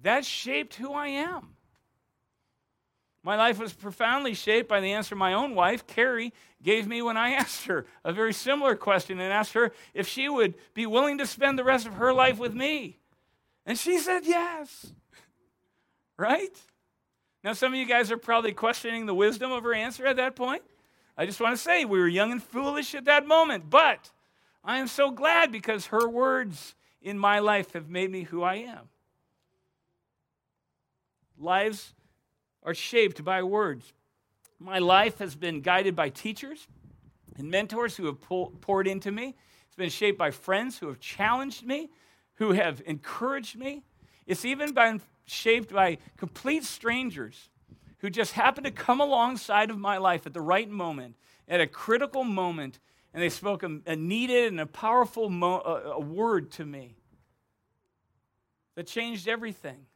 That 0.00 0.24
shaped 0.24 0.74
who 0.74 0.92
I 0.92 1.08
am. 1.08 1.54
My 3.24 3.36
life 3.36 3.58
was 3.58 3.72
profoundly 3.72 4.34
shaped 4.34 4.68
by 4.68 4.80
the 4.80 4.92
answer 4.92 5.14
my 5.14 5.32
own 5.32 5.54
wife, 5.54 5.86
Carrie, 5.86 6.32
gave 6.62 6.88
me 6.88 7.02
when 7.02 7.16
I 7.16 7.30
asked 7.34 7.66
her 7.66 7.86
a 8.04 8.12
very 8.12 8.32
similar 8.32 8.74
question 8.74 9.20
and 9.20 9.32
asked 9.32 9.52
her 9.52 9.72
if 9.94 10.08
she 10.08 10.28
would 10.28 10.54
be 10.74 10.86
willing 10.86 11.18
to 11.18 11.26
spend 11.26 11.58
the 11.58 11.64
rest 11.64 11.86
of 11.86 11.94
her 11.94 12.12
life 12.12 12.38
with 12.38 12.54
me. 12.54 12.98
And 13.64 13.78
she 13.78 13.98
said 13.98 14.26
yes. 14.26 14.92
right? 16.16 16.56
Now, 17.44 17.52
some 17.52 17.72
of 17.72 17.78
you 17.78 17.86
guys 17.86 18.10
are 18.10 18.16
probably 18.16 18.52
questioning 18.52 19.06
the 19.06 19.14
wisdom 19.14 19.52
of 19.52 19.64
her 19.64 19.74
answer 19.74 20.06
at 20.06 20.16
that 20.16 20.36
point. 20.36 20.62
I 21.16 21.26
just 21.26 21.40
want 21.40 21.56
to 21.56 21.62
say 21.62 21.84
we 21.84 21.98
were 21.98 22.08
young 22.08 22.32
and 22.32 22.42
foolish 22.42 22.94
at 22.94 23.04
that 23.04 23.26
moment, 23.26 23.68
but 23.68 24.10
I 24.64 24.78
am 24.78 24.86
so 24.86 25.10
glad 25.10 25.52
because 25.52 25.86
her 25.86 26.08
words 26.08 26.74
in 27.00 27.18
my 27.18 27.38
life 27.40 27.72
have 27.72 27.88
made 27.88 28.10
me 28.10 28.22
who 28.22 28.42
I 28.42 28.56
am. 28.56 28.88
Lives 31.38 31.92
are 32.62 32.74
shaped 32.74 33.24
by 33.24 33.42
words. 33.42 33.92
My 34.58 34.78
life 34.78 35.18
has 35.18 35.34
been 35.34 35.60
guided 35.60 35.96
by 35.96 36.08
teachers 36.08 36.68
and 37.36 37.50
mentors 37.50 37.96
who 37.96 38.06
have 38.06 38.20
poured 38.20 38.86
into 38.86 39.10
me. 39.10 39.34
It's 39.66 39.76
been 39.76 39.90
shaped 39.90 40.18
by 40.18 40.30
friends 40.30 40.78
who 40.78 40.86
have 40.88 41.00
challenged 41.00 41.64
me, 41.66 41.90
who 42.34 42.52
have 42.52 42.82
encouraged 42.86 43.56
me. 43.56 43.82
It's 44.26 44.44
even 44.44 44.72
been 44.72 45.00
shaped 45.24 45.72
by 45.72 45.98
complete 46.16 46.64
strangers 46.64 47.48
who 47.98 48.10
just 48.10 48.32
happened 48.32 48.66
to 48.66 48.70
come 48.70 49.00
alongside 49.00 49.70
of 49.70 49.78
my 49.78 49.98
life 49.98 50.26
at 50.26 50.34
the 50.34 50.40
right 50.40 50.68
moment, 50.68 51.16
at 51.48 51.60
a 51.60 51.66
critical 51.66 52.24
moment, 52.24 52.78
and 53.14 53.22
they 53.22 53.28
spoke 53.28 53.62
a, 53.62 53.96
needed 53.96 54.48
and 54.48 54.60
a 54.60 54.66
powerful 54.66 55.28
mo- 55.28 55.60
a 55.60 56.00
word 56.00 56.50
to 56.52 56.64
me 56.64 56.96
that 58.74 58.86
changed 58.86 59.28
everything. 59.28 59.86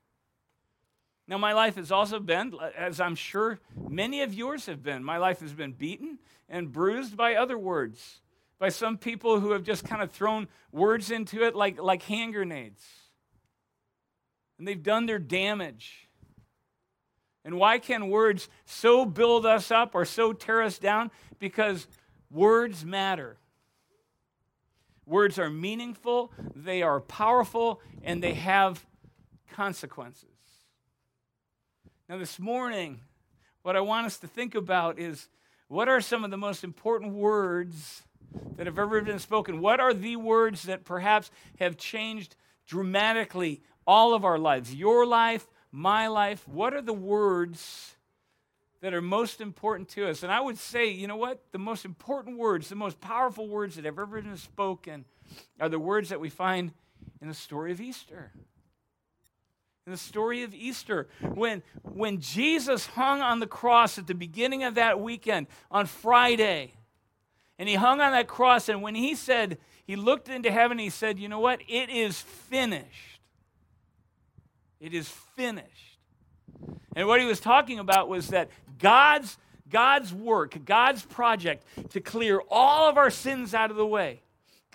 Now, 1.28 1.38
my 1.38 1.52
life 1.52 1.74
has 1.74 1.90
also 1.90 2.20
been, 2.20 2.54
as 2.76 3.00
I'm 3.00 3.16
sure 3.16 3.58
many 3.88 4.22
of 4.22 4.32
yours 4.32 4.66
have 4.66 4.82
been, 4.82 5.02
my 5.02 5.18
life 5.18 5.40
has 5.40 5.52
been 5.52 5.72
beaten 5.72 6.18
and 6.48 6.70
bruised 6.70 7.16
by 7.16 7.34
other 7.34 7.58
words, 7.58 8.20
by 8.60 8.68
some 8.68 8.96
people 8.96 9.40
who 9.40 9.50
have 9.50 9.64
just 9.64 9.84
kind 9.84 10.02
of 10.02 10.12
thrown 10.12 10.46
words 10.70 11.10
into 11.10 11.42
it 11.42 11.56
like, 11.56 11.80
like 11.80 12.02
hand 12.02 12.32
grenades. 12.32 12.84
And 14.58 14.68
they've 14.68 14.82
done 14.82 15.06
their 15.06 15.18
damage. 15.18 16.08
And 17.44 17.58
why 17.58 17.78
can 17.78 18.08
words 18.08 18.48
so 18.64 19.04
build 19.04 19.46
us 19.46 19.70
up 19.72 19.94
or 19.94 20.04
so 20.04 20.32
tear 20.32 20.62
us 20.62 20.78
down? 20.78 21.10
Because 21.40 21.88
words 22.30 22.84
matter. 22.84 23.36
Words 25.06 25.38
are 25.38 25.50
meaningful, 25.50 26.32
they 26.54 26.82
are 26.82 27.00
powerful, 27.00 27.80
and 28.02 28.22
they 28.22 28.34
have 28.34 28.84
consequences. 29.52 30.35
Now, 32.08 32.18
this 32.18 32.38
morning, 32.38 33.00
what 33.62 33.74
I 33.74 33.80
want 33.80 34.06
us 34.06 34.18
to 34.18 34.28
think 34.28 34.54
about 34.54 34.96
is 34.96 35.26
what 35.66 35.88
are 35.88 36.00
some 36.00 36.22
of 36.22 36.30
the 36.30 36.36
most 36.36 36.62
important 36.62 37.14
words 37.14 38.04
that 38.56 38.66
have 38.66 38.78
ever 38.78 39.00
been 39.00 39.18
spoken? 39.18 39.60
What 39.60 39.80
are 39.80 39.92
the 39.92 40.14
words 40.14 40.62
that 40.64 40.84
perhaps 40.84 41.32
have 41.58 41.76
changed 41.76 42.36
dramatically 42.64 43.60
all 43.88 44.14
of 44.14 44.24
our 44.24 44.38
lives? 44.38 44.72
Your 44.72 45.04
life, 45.04 45.48
my 45.72 46.06
life. 46.06 46.46
What 46.46 46.74
are 46.74 46.80
the 46.82 46.92
words 46.92 47.96
that 48.82 48.94
are 48.94 49.02
most 49.02 49.40
important 49.40 49.88
to 49.90 50.08
us? 50.08 50.22
And 50.22 50.30
I 50.30 50.40
would 50.40 50.58
say, 50.58 50.88
you 50.88 51.08
know 51.08 51.16
what? 51.16 51.42
The 51.50 51.58
most 51.58 51.84
important 51.84 52.38
words, 52.38 52.68
the 52.68 52.76
most 52.76 53.00
powerful 53.00 53.48
words 53.48 53.74
that 53.74 53.84
have 53.84 53.98
ever 53.98 54.22
been 54.22 54.36
spoken 54.36 55.06
are 55.58 55.68
the 55.68 55.80
words 55.80 56.10
that 56.10 56.20
we 56.20 56.30
find 56.30 56.72
in 57.20 57.26
the 57.26 57.34
story 57.34 57.72
of 57.72 57.80
Easter 57.80 58.30
in 59.86 59.92
the 59.92 59.98
story 59.98 60.42
of 60.42 60.52
Easter. 60.52 61.06
When, 61.20 61.62
when 61.82 62.20
Jesus 62.20 62.86
hung 62.86 63.20
on 63.20 63.38
the 63.38 63.46
cross 63.46 63.98
at 63.98 64.08
the 64.08 64.14
beginning 64.14 64.64
of 64.64 64.74
that 64.74 64.98
weekend 65.00 65.46
on 65.70 65.86
Friday, 65.86 66.74
and 67.56 67.68
he 67.68 67.76
hung 67.76 68.00
on 68.00 68.10
that 68.10 68.26
cross, 68.26 68.68
and 68.68 68.82
when 68.82 68.96
he 68.96 69.14
said, 69.14 69.58
he 69.86 69.94
looked 69.94 70.28
into 70.28 70.50
heaven, 70.50 70.80
he 70.80 70.90
said, 70.90 71.20
You 71.20 71.28
know 71.28 71.38
what? 71.38 71.60
It 71.68 71.88
is 71.88 72.20
finished. 72.20 73.20
It 74.80 74.92
is 74.92 75.08
finished. 75.36 75.98
And 76.96 77.06
what 77.06 77.20
he 77.20 77.26
was 77.26 77.38
talking 77.38 77.78
about 77.78 78.08
was 78.08 78.28
that 78.28 78.50
God's, 78.80 79.38
God's 79.70 80.12
work, 80.12 80.64
God's 80.64 81.04
project 81.04 81.64
to 81.90 82.00
clear 82.00 82.40
all 82.50 82.88
of 82.88 82.98
our 82.98 83.10
sins 83.10 83.54
out 83.54 83.70
of 83.70 83.76
the 83.76 83.86
way 83.86 84.22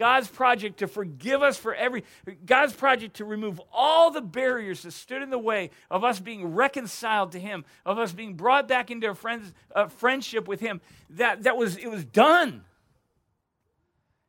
God's 0.01 0.27
project 0.27 0.79
to 0.79 0.87
forgive 0.87 1.43
us 1.43 1.57
for 1.57 1.75
every, 1.75 2.03
God's 2.43 2.73
project 2.73 3.17
to 3.17 3.23
remove 3.23 3.61
all 3.71 4.09
the 4.09 4.19
barriers 4.19 4.81
that 4.81 4.93
stood 4.93 5.21
in 5.21 5.29
the 5.29 5.37
way 5.37 5.69
of 5.91 6.03
us 6.03 6.19
being 6.19 6.55
reconciled 6.55 7.33
to 7.33 7.39
Him, 7.39 7.65
of 7.85 7.99
us 7.99 8.11
being 8.11 8.33
brought 8.33 8.67
back 8.67 8.89
into 8.89 9.11
a 9.11 9.13
friends, 9.13 9.53
friendship 9.89 10.47
with 10.47 10.59
Him. 10.59 10.81
That, 11.11 11.43
that 11.43 11.55
was, 11.55 11.77
it 11.77 11.85
was 11.85 12.03
done. 12.03 12.63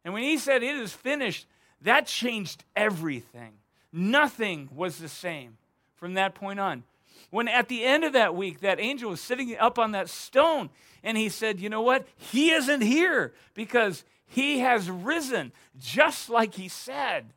And 0.04 0.12
when 0.12 0.24
He 0.24 0.36
said, 0.36 0.62
It 0.62 0.76
is 0.76 0.92
finished, 0.92 1.46
that 1.80 2.06
changed 2.06 2.64
everything. 2.76 3.54
Nothing 3.94 4.68
was 4.74 4.98
the 4.98 5.08
same 5.08 5.56
from 5.94 6.12
that 6.14 6.34
point 6.34 6.60
on. 6.60 6.84
When 7.30 7.48
at 7.48 7.68
the 7.68 7.82
end 7.82 8.04
of 8.04 8.12
that 8.12 8.36
week, 8.36 8.60
that 8.60 8.78
angel 8.78 9.08
was 9.08 9.22
sitting 9.22 9.56
up 9.56 9.78
on 9.78 9.92
that 9.92 10.10
stone, 10.10 10.68
and 11.02 11.16
he 11.16 11.30
said, 11.30 11.60
You 11.60 11.70
know 11.70 11.80
what? 11.80 12.06
He 12.18 12.50
isn't 12.50 12.82
here 12.82 13.32
because 13.54 14.04
he 14.32 14.60
has 14.60 14.90
risen 14.90 15.52
just 15.78 16.30
like 16.30 16.54
he 16.54 16.68
said. 16.68 17.34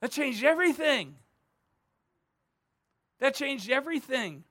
That 0.00 0.10
changed 0.10 0.42
everything. 0.42 1.16
That 3.20 3.34
changed 3.34 3.70
everything. 3.70 4.44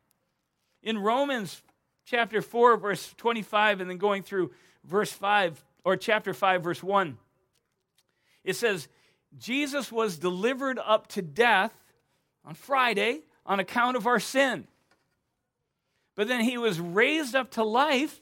In 0.84 1.00
Romans 1.00 1.64
chapter 2.06 2.44
4, 2.44 2.78
verse 2.78 3.12
25, 3.18 3.82
and 3.82 3.90
then 3.90 3.98
going 3.98 4.22
through 4.22 4.52
verse 4.84 5.12
5, 5.12 5.66
or 5.84 5.98
chapter 5.98 6.32
5, 6.32 6.64
verse 6.64 6.84
1, 6.84 7.18
it 8.44 8.56
says, 8.56 8.88
Jesus 9.40 9.92
was 9.92 10.20
delivered 10.20 10.78
up 10.78 11.08
to 11.08 11.24
death 11.24 11.74
on 12.46 12.54
Friday 12.54 13.22
on 13.48 13.60
account 13.60 13.98
of 13.98 14.06
our 14.06 14.20
sin. 14.20 14.68
But 16.14 16.28
then 16.28 16.42
he 16.42 16.60
was 16.60 16.80
raised 16.80 17.34
up 17.34 17.50
to 17.52 17.64
life 17.64 18.22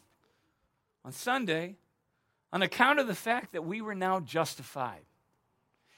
on 1.03 1.11
Sunday 1.11 1.75
on 2.53 2.61
account 2.61 2.99
of 2.99 3.07
the 3.07 3.15
fact 3.15 3.51
that 3.51 3.65
we 3.65 3.81
were 3.81 3.95
now 3.95 4.19
justified. 4.19 5.01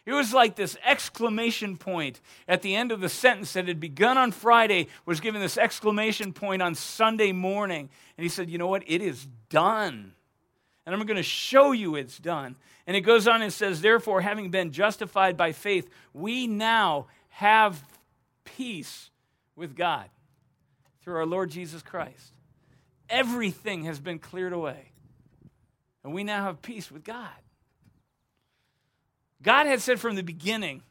It 0.06 0.14
was 0.14 0.34
like 0.34 0.56
this 0.56 0.78
exclamation 0.86 1.76
point 1.76 2.22
at 2.48 2.62
the 2.62 2.76
end 2.76 2.92
of 2.92 3.02
the 3.02 3.10
sentence 3.10 3.54
that 3.54 3.68
had 3.68 3.80
begun 3.80 4.18
on 4.18 4.32
Friday, 4.32 4.88
was 5.06 5.20
given 5.20 5.42
this 5.42 5.58
exclamation 5.58 6.32
point 6.32 6.62
on 6.62 6.74
Sunday 6.74 7.34
morning. 7.34 7.90
And 8.18 8.24
he 8.24 8.30
said, 8.30 8.50
You 8.50 8.58
know 8.58 8.68
what? 8.68 8.84
It 8.88 9.02
is 9.02 9.28
done. 9.50 10.14
And 10.86 10.96
I'm 10.96 11.06
going 11.06 11.18
to 11.18 11.24
show 11.24 11.72
you 11.72 11.96
it's 11.96 12.20
done. 12.20 12.56
And 12.88 12.96
it 12.96 13.02
goes 13.02 13.28
on 13.28 13.42
and 13.42 13.52
says, 13.52 13.82
Therefore, 13.82 14.22
having 14.22 14.52
been 14.52 14.72
justified 14.72 15.36
by 15.36 15.52
faith, 15.52 15.90
we 16.14 16.48
now 16.48 17.08
have 17.30 17.84
peace 18.46 19.10
with 19.56 19.76
God 19.76 20.08
through 21.02 21.16
our 21.16 21.26
Lord 21.26 21.50
Jesus 21.50 21.82
Christ. 21.82 22.32
Everything 23.10 23.86
has 23.86 24.00
been 24.00 24.20
cleared 24.20 24.54
away. 24.54 24.92
And 26.06 26.14
we 26.14 26.24
now 26.24 26.44
have 26.44 26.62
peace 26.62 26.92
with 26.92 27.04
God. 27.04 27.28
God 29.42 29.66
had 29.66 29.82
said 29.82 30.00
from 30.00 30.16
the 30.16 30.22
beginning, 30.22 30.84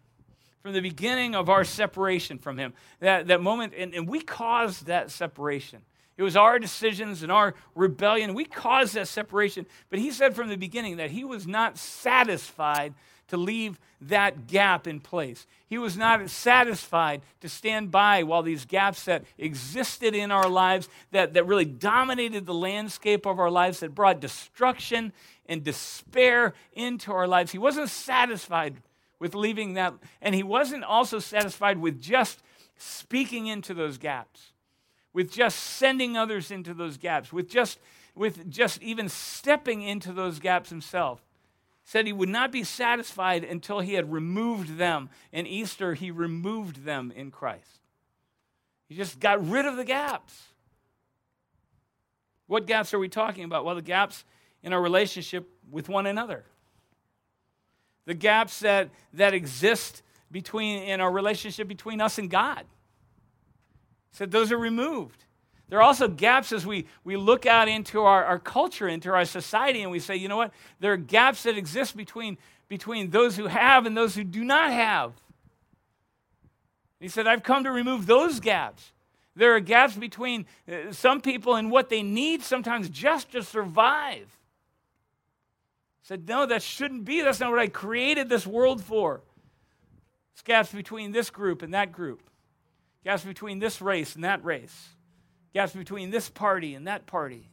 from 0.61 0.73
the 0.73 0.81
beginning 0.81 1.37
of 1.37 1.49
our 1.49 1.63
separation 1.63 2.37
from 2.37 2.59
Him, 2.59 2.75
that, 2.99 3.29
that 3.29 3.41
moment, 3.41 3.75
and, 3.79 3.95
and 3.95 4.09
we 4.09 4.21
caused 4.21 4.87
that 4.87 5.13
separation. 5.13 5.83
It 6.17 6.25
was 6.25 6.37
our 6.37 6.59
decisions 6.59 7.23
and 7.23 7.31
our 7.31 7.55
rebellion. 7.77 8.35
We 8.35 8.45
caused 8.45 8.95
that 8.95 9.07
separation. 9.07 9.67
But 9.89 10.01
He 10.01 10.11
said 10.11 10.35
from 10.35 10.49
the 10.49 10.57
beginning 10.57 10.97
that 10.97 11.13
He 11.13 11.23
was 11.23 11.47
not 11.47 11.79
satisfied 11.79 12.93
to 13.35 13.41
leave 13.41 13.81
that 14.01 14.47
gap 14.47 14.87
in 14.87 15.01
place. 15.01 15.45
He 15.67 15.77
was 15.77 15.97
not 15.97 16.31
satisfied 16.31 17.21
to 17.41 17.49
stand 17.49 17.91
by 17.91 18.23
while 18.23 18.43
these 18.43 18.65
gaps 18.65 19.05
that 19.07 19.25
existed 19.39 20.15
in 20.15 20.31
our 20.31 20.49
lives, 20.49 20.89
that, 21.11 21.35
that 21.35 21.47
really 21.47 21.65
dominated 21.65 22.47
the 22.47 22.55
landscape 22.55 23.27
of 23.27 23.41
our 23.41 23.51
lives, 23.51 23.81
that 23.81 23.93
brought 23.93 24.21
destruction 24.21 25.13
and 25.47 25.65
despair 25.65 26.55
into 26.75 27.11
our 27.11 27.27
lives. 27.27 27.51
He 27.51 27.59
wasn't 27.59 27.91
satisfied 27.91 28.77
with 29.19 29.35
leaving 29.35 29.75
that, 29.75 29.95
and 30.23 30.33
he 30.33 30.45
wasn't 30.45 30.85
also 30.85 31.19
satisfied 31.19 31.79
with 31.79 32.01
just 32.01 32.41
speaking 32.77 33.49
into 33.49 33.75
those 33.75 33.99
gaps, 33.99 34.53
with 35.13 35.33
just 35.33 35.59
sending 35.59 36.17
others 36.17 36.53
into 36.53 36.73
those 36.73 36.99
gaps, 36.99 37.33
with 37.33 37.49
just 37.49 37.81
with 38.15 38.49
just 38.49 38.81
even 38.81 39.09
stepping 39.09 39.83
into 39.83 40.13
those 40.13 40.39
gaps 40.39 40.71
himself 40.71 41.24
said 41.85 42.07
he 42.07 42.13
would 42.13 42.31
not 42.31 42.51
be 42.51 42.65
satisfied 42.65 43.45
until 43.45 43.81
he 43.81 43.95
had 43.95 44.11
removed 44.11 44.79
them. 44.79 45.11
In 45.33 45.47
Easter, 45.47 45.95
he 45.95 46.11
removed 46.11 46.85
them 46.85 47.13
in 47.15 47.31
Christ. 47.31 47.81
He 48.89 48.95
just 48.95 49.21
got 49.21 49.47
rid 49.47 49.67
of 49.67 49.77
the 49.77 49.85
gaps. 49.85 50.49
What 52.47 52.67
gaps 52.67 52.93
are 52.95 52.99
we 52.99 53.09
talking 53.09 53.45
about? 53.45 53.65
Well, 53.65 53.75
the 53.75 53.83
gaps 53.83 54.25
in 54.63 54.73
our 54.73 54.81
relationship 54.81 55.49
with 55.71 55.89
one 55.89 56.07
another. 56.07 56.45
The 58.07 58.15
gaps 58.15 58.61
that, 58.61 58.91
that 59.15 59.35
exist 59.35 60.03
between 60.31 60.83
in 60.83 61.01
our 61.01 61.11
relationship 61.11 61.69
between 61.69 62.01
us 62.01 62.19
and 62.19 62.31
God. 62.31 62.65
He 64.11 64.17
said 64.17 64.31
those 64.31 64.53
are 64.53 64.59
removed. 64.59 65.24
There 65.69 65.79
are 65.79 65.83
also 65.83 66.09
gaps 66.09 66.53
as 66.53 66.67
we, 66.67 66.87
we 67.05 67.17
look 67.17 67.47
out 67.47 67.69
into 67.69 68.03
our, 68.03 68.25
our 68.25 68.39
culture, 68.39 68.87
into 68.87 69.11
our 69.11 69.25
society, 69.25 69.83
and 69.83 69.91
we 69.91 69.99
say, 69.99 70.17
you 70.17 70.29
know 70.29 70.37
what? 70.37 70.53
There 70.81 70.93
are 70.93 70.99
gaps 70.99 71.45
that 71.45 71.57
exist 71.57 71.97
between, 71.97 72.37
between 72.69 73.11
those 73.11 73.37
who 73.37 73.47
have 73.47 73.87
and 73.87 73.97
those 73.97 74.15
who 74.15 74.25
do 74.25 74.45
not 74.45 74.71
have. 74.71 75.13
He 77.01 77.09
said, 77.09 77.27
I've 77.27 77.43
come 77.43 77.65
to 77.65 77.71
remove 77.71 78.07
those 78.07 78.41
gaps. 78.41 78.93
There 79.37 79.55
are 79.57 79.61
gaps 79.61 79.97
between 79.97 80.47
uh, 80.71 80.93
some 80.93 81.21
people 81.21 81.57
and 81.57 81.71
what 81.71 81.89
they 81.89 82.03
need 82.03 82.43
sometimes 82.43 82.89
just 82.89 83.33
to 83.33 83.43
survive. 83.43 84.29
He 86.03 86.07
said, 86.07 86.29
No, 86.29 86.47
that 86.47 86.63
shouldn't 86.63 87.05
be. 87.05 87.21
That's 87.21 87.41
not 87.41 87.51
what 87.51 87.59
I 87.59 87.67
created 87.67 88.29
this 88.29 88.47
world 88.47 88.81
for. 88.81 89.23
It's 90.35 90.43
gaps 90.43 90.71
between 90.71 91.11
this 91.11 91.31
group 91.31 91.63
and 91.63 91.75
that 91.75 91.91
group, 91.91 92.23
gaps 93.03 93.25
between 93.25 93.59
this 93.59 93.81
race 93.81 94.15
and 94.15 94.23
that 94.23 94.45
race 94.45 94.94
gaps 95.55 95.73
between 95.73 96.11
this 96.11 96.29
party 96.29 96.75
and 96.75 96.87
that 96.87 97.07
party, 97.07 97.49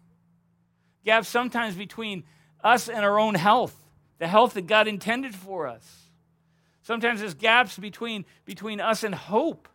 gaps 1.05 1.27
sometimes 1.27 1.75
between 1.75 2.23
us 2.63 2.89
and 2.89 3.05
our 3.05 3.19
own 3.19 3.35
health, 3.35 3.75
the 4.17 4.27
health 4.27 4.55
that 4.55 4.67
God 4.67 4.87
intended 4.87 5.33
for 5.33 5.67
us. 5.67 6.09
Sometimes 6.81 7.19
there's 7.19 7.35
gaps 7.35 7.77
between, 7.77 8.25
between 8.43 8.81
us 8.81 9.03
and 9.03 9.13
hope. 9.13 9.69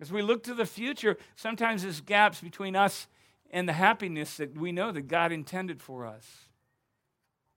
As 0.00 0.12
we 0.12 0.22
look 0.22 0.42
to 0.44 0.54
the 0.54 0.66
future, 0.66 1.16
sometimes 1.36 1.82
there's 1.82 2.00
gaps 2.00 2.40
between 2.40 2.76
us 2.76 3.06
and 3.50 3.68
the 3.68 3.72
happiness 3.72 4.36
that 4.36 4.56
we 4.56 4.72
know 4.72 4.92
that 4.92 5.08
God 5.08 5.32
intended 5.32 5.80
for 5.80 6.04
us. 6.04 6.26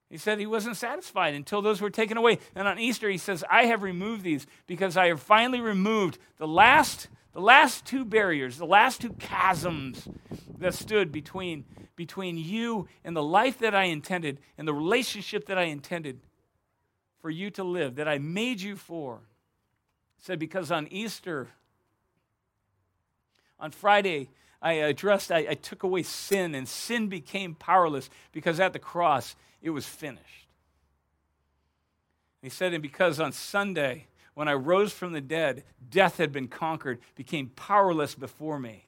He 0.10 0.18
said 0.18 0.40
he 0.40 0.46
wasn't 0.46 0.78
satisfied 0.78 1.34
until 1.34 1.62
those 1.62 1.82
were 1.82 1.90
taken 1.90 2.18
away. 2.18 2.40
And 2.54 2.68
on 2.68 2.78
Easter, 2.78 3.10
he 3.10 3.18
says, 3.18 3.44
I 3.50 3.66
have 3.66 3.82
removed 3.82 4.24
these 4.24 4.46
because 4.68 4.98
I 4.98 5.08
have 5.08 5.22
finally 5.22 5.62
removed 5.62 6.18
the 6.38 6.48
last 6.48 7.08
the 7.34 7.42
last 7.42 7.86
two 7.86 8.04
barriers, 8.04 8.58
the 8.58 8.66
last 8.66 9.02
two 9.02 9.16
chasms 9.20 10.08
that 10.60 10.74
stood 10.74 11.12
between, 11.12 11.66
between 11.96 12.38
you 12.38 12.88
and 13.04 13.16
the 13.16 13.24
life 13.24 13.60
that 13.60 13.74
I 13.74 13.86
intended 13.86 14.40
and 14.58 14.68
the 14.68 14.74
relationship 14.74 15.46
that 15.48 15.58
I 15.58 15.64
intended 15.64 16.20
for 17.22 17.30
you 17.30 17.50
to 17.52 17.64
live, 17.64 17.96
that 17.96 18.08
I 18.08 18.18
made 18.18 18.62
you 18.62 18.76
for. 18.76 19.20
said, 20.20 20.40
because 20.40 20.72
on 20.72 20.88
Easter, 20.88 21.48
on 23.60 23.72
Friday, 23.72 24.30
I 24.62 24.74
addressed, 24.74 25.32
I, 25.32 25.46
I 25.50 25.54
took 25.54 25.84
away 25.84 26.04
sin, 26.04 26.54
and 26.54 26.68
sin 26.68 27.08
became 27.08 27.56
powerless 27.56 28.10
because 28.32 28.60
at 28.60 28.74
the 28.74 28.80
cross 28.80 29.36
it 29.62 29.70
was 29.70 29.86
finished. 29.86 30.48
He 32.42 32.50
said, 32.50 32.74
and 32.74 32.82
because 32.82 33.20
on 33.20 33.32
Sunday, 33.32 34.08
when 34.34 34.48
I 34.48 34.54
rose 34.54 34.94
from 34.94 35.14
the 35.14 35.22
dead, 35.22 35.64
death 35.90 36.18
had 36.18 36.32
been 36.32 36.48
conquered, 36.48 37.00
became 37.16 37.50
powerless 37.50 38.16
before 38.16 38.60
me. 38.60 38.88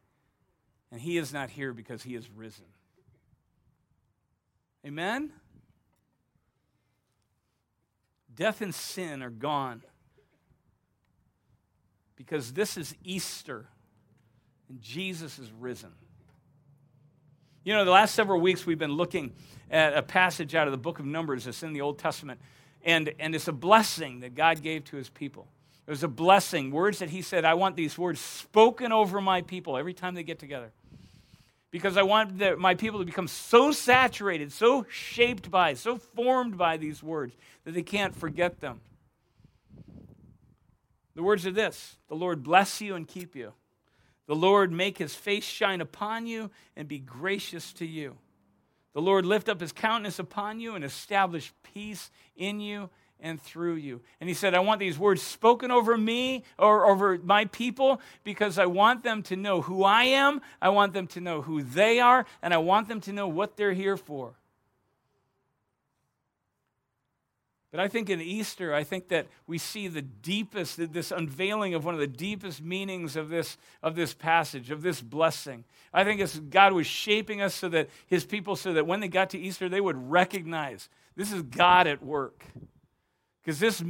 And 0.92 1.02
he 1.02 1.18
is 1.18 1.34
not 1.34 1.50
here 1.50 1.74
because 1.74 2.04
he 2.04 2.16
is 2.16 2.30
risen. 2.30 2.66
Amen? 4.86 5.32
Death 8.36 8.62
and 8.62 8.74
sin 8.74 9.22
are 9.22 9.30
gone 9.30 9.84
because 12.16 12.54
this 12.54 12.78
is 12.78 12.96
Easter 13.04 13.68
and 14.70 14.82
Jesus 14.82 15.40
is 15.40 15.52
risen. 15.52 15.92
You 17.64 17.74
know, 17.74 17.86
the 17.86 17.92
last 17.92 18.16
several 18.16 18.42
weeks 18.42 18.66
we've 18.66 18.80
been 18.80 18.94
looking 18.94 19.34
at 19.72 19.96
a 19.96 20.02
passage 20.02 20.56
out 20.56 20.68
of 20.68 20.72
the 20.72 20.78
book 20.78 21.00
of 21.00 21.06
Numbers 21.06 21.46
that's 21.46 21.64
in 21.64 21.74
the 21.74 21.82
Old 21.82 21.98
Testament 21.98 22.40
and, 22.84 23.14
and 23.20 23.34
it's 23.34 23.48
a 23.48 23.54
blessing 23.54 24.22
that 24.22 24.36
God 24.36 24.62
gave 24.62 24.84
to 24.86 24.98
his 24.98 25.10
people. 25.10 25.48
It 25.86 25.92
was 25.92 26.04
a 26.04 26.08
blessing, 26.08 26.72
words 26.72 27.00
that 27.00 27.10
he 27.10 27.22
said, 27.22 27.44
I 27.44 27.56
want 27.56 27.76
these 27.76 27.98
words 27.98 28.20
spoken 28.20 28.92
over 28.92 29.20
my 29.20 29.42
people 29.42 29.78
every 29.78 29.94
time 29.94 30.16
they 30.16 30.24
get 30.24 30.40
together. 30.40 30.72
Because 31.72 31.98
I 31.98 32.04
want 32.04 32.38
the, 32.38 32.56
my 32.56 32.76
people 32.76 33.00
to 33.00 33.06
become 33.06 33.28
so 33.28 33.72
saturated, 33.72 34.52
so 34.52 34.86
shaped 34.90 35.50
by, 35.50 35.74
so 35.74 35.98
formed 35.98 36.58
by 36.58 36.78
these 36.78 37.02
words 37.02 37.36
that 37.66 37.74
they 37.74 37.82
can't 37.82 38.16
forget 38.16 38.62
them. 38.62 38.80
The 41.16 41.24
words 41.24 41.46
are 41.46 41.52
this 41.52 41.98
The 42.10 42.16
Lord 42.16 42.44
bless 42.44 42.80
you 42.80 42.96
and 42.96 43.08
keep 43.08 43.36
you. 43.36 43.54
The 44.26 44.36
Lord 44.36 44.72
make 44.72 45.00
his 45.00 45.16
face 45.16 45.44
shine 45.44 45.82
upon 45.82 46.28
you 46.28 46.50
and 46.78 46.88
be 46.88 47.00
gracious 47.00 47.74
to 47.74 47.86
you. 47.86 48.18
The 48.94 49.02
Lord 49.02 49.26
lift 49.26 49.50
up 49.50 49.60
his 49.60 49.72
countenance 49.72 50.20
upon 50.20 50.60
you 50.60 50.76
and 50.76 50.84
establish 50.84 51.52
peace 51.64 52.12
in 52.36 52.60
you 52.60 52.90
and 53.20 53.42
through 53.42 53.76
you. 53.76 54.02
And 54.20 54.30
he 54.30 54.36
said, 54.36 54.54
I 54.54 54.60
want 54.60 54.80
these 54.80 55.00
words 55.00 55.22
spoken 55.22 55.72
over 55.72 55.98
me 55.98 56.44
or 56.60 56.86
over 56.86 57.18
my 57.18 57.46
people 57.46 58.02
because 58.24 58.60
I 58.60 58.66
want 58.66 59.04
them 59.04 59.24
to 59.24 59.36
know 59.36 59.62
who 59.62 59.84
I 59.84 60.04
am, 60.04 60.42
I 60.62 60.70
want 60.70 60.94
them 60.94 61.08
to 61.08 61.22
know 61.22 61.42
who 61.42 61.64
they 61.64 62.00
are, 62.00 62.26
and 62.42 62.54
I 62.54 62.58
want 62.58 62.88
them 62.88 63.02
to 63.02 63.14
know 63.14 63.28
what 63.28 63.58
they're 63.58 63.74
here 63.74 63.98
for. 63.98 64.36
But 67.74 67.80
I 67.80 67.88
think 67.88 68.12
in 68.12 68.22
Easter, 68.22 68.72
I 68.72 68.84
think 68.84 69.08
that 69.08 69.26
we 69.48 69.58
see 69.58 69.88
the 69.88 70.04
deepest, 70.04 70.94
this 70.94 71.12
unveiling 71.12 71.74
of 71.74 71.84
one 71.84 71.96
of 71.96 72.00
the 72.00 72.06
deepest 72.06 72.62
meanings 72.62 73.16
of 73.16 73.30
this, 73.30 73.58
of 73.82 73.96
this 73.96 74.14
passage, 74.14 74.70
of 74.70 74.84
this 74.84 75.02
blessing. 75.02 75.64
I 75.92 76.04
think 76.04 76.22
it's 76.22 76.38
God 76.38 76.74
was 76.74 76.86
shaping 76.86 77.42
us 77.42 77.56
so 77.56 77.70
that 77.70 77.90
his 78.06 78.26
people, 78.26 78.56
so 78.56 78.74
that 78.74 78.86
when 78.86 79.00
they 79.00 79.08
got 79.08 79.32
to 79.32 79.40
Easter, 79.40 79.70
they 79.70 79.82
would 79.82 79.98
recognize 79.98 80.88
this 81.16 81.32
is 81.34 81.42
God 81.42 81.88
at 81.88 82.04
work. 82.04 82.46
Because 83.42 83.60
this, 83.60 83.84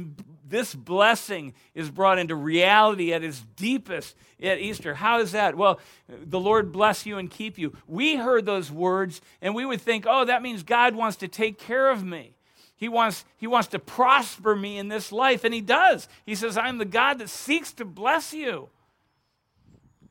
this 0.48 0.74
blessing 0.74 1.52
is 1.74 1.90
brought 1.90 2.18
into 2.18 2.34
reality 2.34 3.12
at 3.12 3.22
its 3.22 3.44
deepest 3.54 4.16
at 4.42 4.60
Easter. 4.60 4.94
How 4.94 5.20
is 5.20 5.32
that? 5.32 5.56
Well, 5.56 5.78
the 6.08 6.40
Lord 6.40 6.72
bless 6.72 7.04
you 7.04 7.18
and 7.18 7.30
keep 7.30 7.58
you. 7.58 7.76
We 7.86 8.16
heard 8.16 8.46
those 8.46 8.72
words 8.72 9.20
and 9.42 9.54
we 9.54 9.66
would 9.66 9.82
think, 9.82 10.06
oh, 10.08 10.24
that 10.24 10.40
means 10.40 10.62
God 10.62 10.94
wants 10.94 11.18
to 11.18 11.28
take 11.28 11.58
care 11.58 11.90
of 11.90 12.02
me. 12.02 12.34
He 12.76 12.88
wants, 12.88 13.24
he 13.36 13.46
wants 13.46 13.68
to 13.68 13.78
prosper 13.78 14.56
me 14.56 14.78
in 14.78 14.88
this 14.88 15.12
life, 15.12 15.44
and 15.44 15.54
He 15.54 15.60
does. 15.60 16.08
He 16.26 16.34
says, 16.34 16.56
I'm 16.56 16.78
the 16.78 16.84
God 16.84 17.18
that 17.18 17.28
seeks 17.28 17.72
to 17.74 17.84
bless 17.84 18.32
you. 18.32 18.68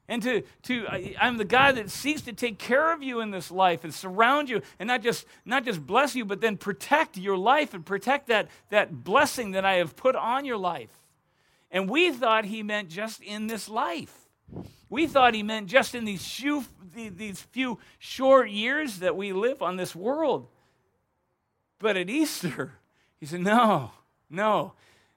And 0.08 0.22
to, 0.24 0.44
to 0.64 0.86
I'm 1.20 1.38
the 1.38 1.46
God 1.46 1.76
that 1.76 1.90
seeks 1.90 2.22
to 2.24 2.34
take 2.34 2.60
care 2.60 2.92
of 2.94 3.02
you 3.02 3.22
in 3.22 3.32
this 3.32 3.50
life 3.50 3.84
and 3.84 3.94
surround 3.94 4.50
you 4.50 4.62
and 4.78 4.88
not 4.88 5.02
just, 5.02 5.26
not 5.46 5.64
just 5.64 5.86
bless 5.86 6.14
you, 6.14 6.26
but 6.26 6.42
then 6.42 6.58
protect 6.58 7.18
your 7.18 7.38
life 7.38 7.74
and 7.74 7.86
protect 7.86 8.28
that, 8.28 8.50
that 8.70 9.04
blessing 9.04 9.52
that 9.52 9.64
I 9.64 9.76
have 9.76 9.96
put 9.96 10.16
on 10.16 10.44
your 10.44 10.58
life. 10.58 10.90
And 11.72 11.90
we 11.90 12.12
thought 12.12 12.46
he 12.46 12.64
meant 12.64 12.90
just 12.90 13.22
in 13.22 13.48
this 13.48 13.70
life. 13.70 14.14
We 14.90 15.08
thought 15.08 15.34
he 15.34 15.42
meant 15.42 15.68
just 15.68 15.96
in 15.96 16.06
these 16.06 16.26
few, 16.26 16.66
these 16.94 17.42
few 17.42 17.80
short 17.98 18.50
years 18.52 19.00
that 19.00 19.16
we 19.16 19.32
live 19.34 19.62
on 19.62 19.78
this 19.78 19.96
world. 19.96 20.48
But 21.84 21.98
at 21.98 22.10
Easter, 22.10 22.72
he 23.20 23.26
said, 23.26 23.42
No, 23.42 23.92
no. 24.30 24.72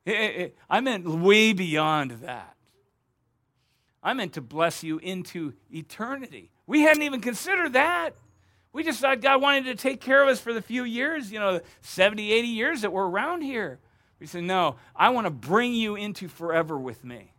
It, 0.05 0.11
it, 0.11 0.59
I 0.69 0.81
meant 0.81 1.09
way 1.09 1.53
beyond 1.53 2.11
that. 2.23 2.57
I 4.03 4.15
meant 4.15 4.33
to 4.33 4.41
bless 4.41 4.83
you 4.83 4.99
into 4.99 5.53
eternity. 5.71 6.51
We 6.67 6.81
hadn't 6.83 7.03
even 7.03 7.21
considered 7.21 7.75
that. 7.75 8.17
We 8.73 8.83
just 8.83 9.01
thought 9.01 9.21
God 9.21 9.41
wanted 9.41 9.67
to 9.67 9.77
take 9.77 10.01
care 10.01 10.21
of 10.21 10.29
us 10.29 10.41
for 10.41 10.53
the 10.53 10.61
few 10.61 10.83
years, 10.83 11.31
you 11.31 11.39
know, 11.39 11.61
70, 11.83 12.33
80 12.33 12.49
years 12.49 12.81
that 12.81 12.93
we're 12.93 13.07
around 13.07 13.43
here. 13.43 13.79
We 14.19 14.27
said, 14.27 14.43
No, 14.43 14.75
I 14.95 15.11
want 15.11 15.29
to 15.29 15.31
bring 15.31 15.73
you 15.73 15.95
into 15.95 16.27
forever 16.27 16.77
with 16.77 17.05
me. 17.05 17.33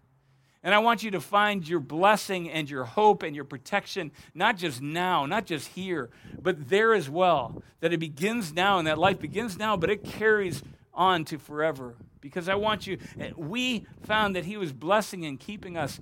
And 0.63 0.73
I 0.73 0.79
want 0.79 1.03
you 1.03 1.11
to 1.11 1.21
find 1.21 1.67
your 1.67 1.79
blessing 1.79 2.49
and 2.49 2.69
your 2.69 2.83
hope 2.83 3.23
and 3.23 3.35
your 3.35 3.45
protection, 3.45 4.11
not 4.33 4.57
just 4.57 4.81
now, 4.81 5.25
not 5.25 5.45
just 5.45 5.69
here, 5.69 6.09
but 6.41 6.69
there 6.69 6.93
as 6.93 7.09
well. 7.09 7.61
That 7.79 7.93
it 7.93 7.99
begins 7.99 8.53
now 8.53 8.79
and 8.79 8.87
that 8.87 8.97
life 8.97 9.19
begins 9.19 9.57
now, 9.57 9.77
but 9.77 9.89
it 9.89 10.03
carries 10.03 10.63
on 10.93 11.25
to 11.25 11.37
forever. 11.37 11.95
Because 12.21 12.49
I 12.49 12.55
want 12.55 12.87
you, 12.87 12.97
eh, 13.19 13.31
we 13.37 13.85
found 14.03 14.35
that 14.35 14.45
He 14.45 14.57
was 14.57 14.73
blessing 14.73 15.25
and 15.25 15.39
keeping 15.39 15.77
us 15.77 15.99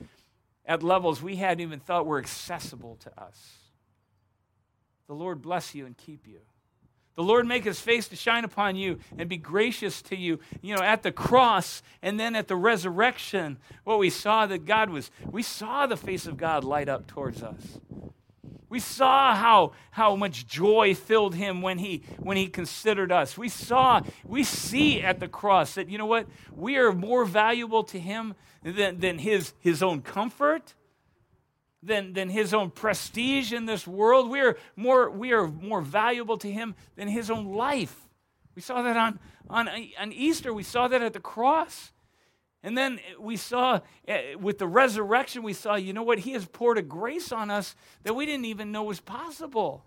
at 0.65 0.82
levels 0.82 1.22
we 1.22 1.36
hadn't 1.36 1.62
even 1.62 1.80
thought 1.80 2.06
were 2.06 2.18
accessible 2.18 2.96
to 3.02 3.22
us. 3.22 3.56
The 5.08 5.13
Lord 5.13 5.41
bless 5.41 5.76
you 5.76 5.86
and 5.86 5.96
keep 5.96 6.28
you. 6.28 6.39
The 7.15 7.23
Lord 7.23 7.47
make 7.47 7.63
his 7.63 7.80
face 7.80 8.10
to 8.10 8.15
shine 8.15 8.43
upon 8.43 8.75
you 8.75 8.99
and 9.17 9.30
be 9.30 9.38
gracious 9.38 10.01
to 10.04 10.17
you. 10.17 10.39
You 10.62 10.75
know, 10.75 10.82
at 10.82 11.01
the 11.01 11.13
cross 11.13 11.82
and 12.01 12.19
then 12.19 12.36
at 12.36 12.47
the 12.47 12.58
resurrection, 12.58 13.58
what 13.86 13.99
we 13.99 14.10
saw 14.10 14.45
that 14.47 14.65
God 14.65 14.89
was, 14.89 15.12
we 15.25 15.41
saw 15.41 15.88
the 15.88 15.95
face 15.95 16.28
of 16.28 16.36
God 16.36 16.65
light 16.65 16.89
up 16.89 17.08
towards 17.08 17.41
us. 17.41 17.80
We 18.67 18.80
saw 18.80 19.34
how, 19.36 19.71
how 19.91 20.17
much 20.17 20.47
joy 20.47 20.95
filled 20.95 21.36
him 21.36 21.62
when 21.62 21.78
he, 21.78 22.04
when 22.17 22.36
he 22.36 22.47
considered 22.47 23.12
us. 23.12 23.38
We 23.38 23.47
saw, 23.47 24.01
we 24.25 24.43
see 24.43 25.01
at 25.01 25.21
the 25.21 25.30
cross 25.30 25.75
that, 25.75 25.88
you 25.88 25.97
know 25.97 26.06
what, 26.06 26.28
we 26.54 26.75
are 26.75 26.91
more 26.91 27.23
valuable 27.23 27.84
to 27.86 27.99
him 27.99 28.36
than, 28.63 28.99
than 28.99 29.19
his, 29.19 29.54
his 29.62 29.82
own 29.82 30.01
comfort 30.01 30.73
than, 31.86 32.13
than 32.13 32.30
his 32.30 32.54
own 32.54 32.71
prestige 32.71 33.54
in 33.54 33.65
this 33.65 33.88
world. 33.88 34.30
We 34.30 34.41
are, 34.41 34.58
more, 34.76 35.10
we 35.10 35.32
are 35.32 35.48
more 35.48 35.82
valuable 35.82 36.38
to 36.39 36.52
him 36.52 36.76
than 36.95 37.08
his 37.08 37.30
own 37.30 37.54
life. 37.54 37.95
We 38.56 38.62
saw 38.62 38.82
that 38.82 38.98
on, 38.98 39.19
on, 39.50 39.69
on 40.00 40.12
Easter, 40.12 40.54
we 40.54 40.63
saw 40.63 40.88
that 40.88 41.02
at 41.02 41.13
the 41.13 41.19
cross. 41.19 41.91
And 42.63 42.76
then 42.76 43.00
we 43.19 43.38
saw 43.38 43.82
eh, 44.08 44.34
with 44.36 44.58
the 44.58 44.67
resurrection, 44.67 45.43
we 45.43 45.54
saw, 45.54 45.76
you 45.76 45.93
know 45.93 46.02
what? 46.02 46.19
He 46.19 46.32
has 46.32 46.45
poured 46.45 46.80
a 46.80 46.82
grace 46.82 47.32
on 47.32 47.52
us 47.52 47.76
that 48.04 48.15
we 48.15 48.26
didn't 48.26 48.45
even 48.45 48.71
know 48.71 48.84
was 48.84 49.00
possible. 49.00 49.86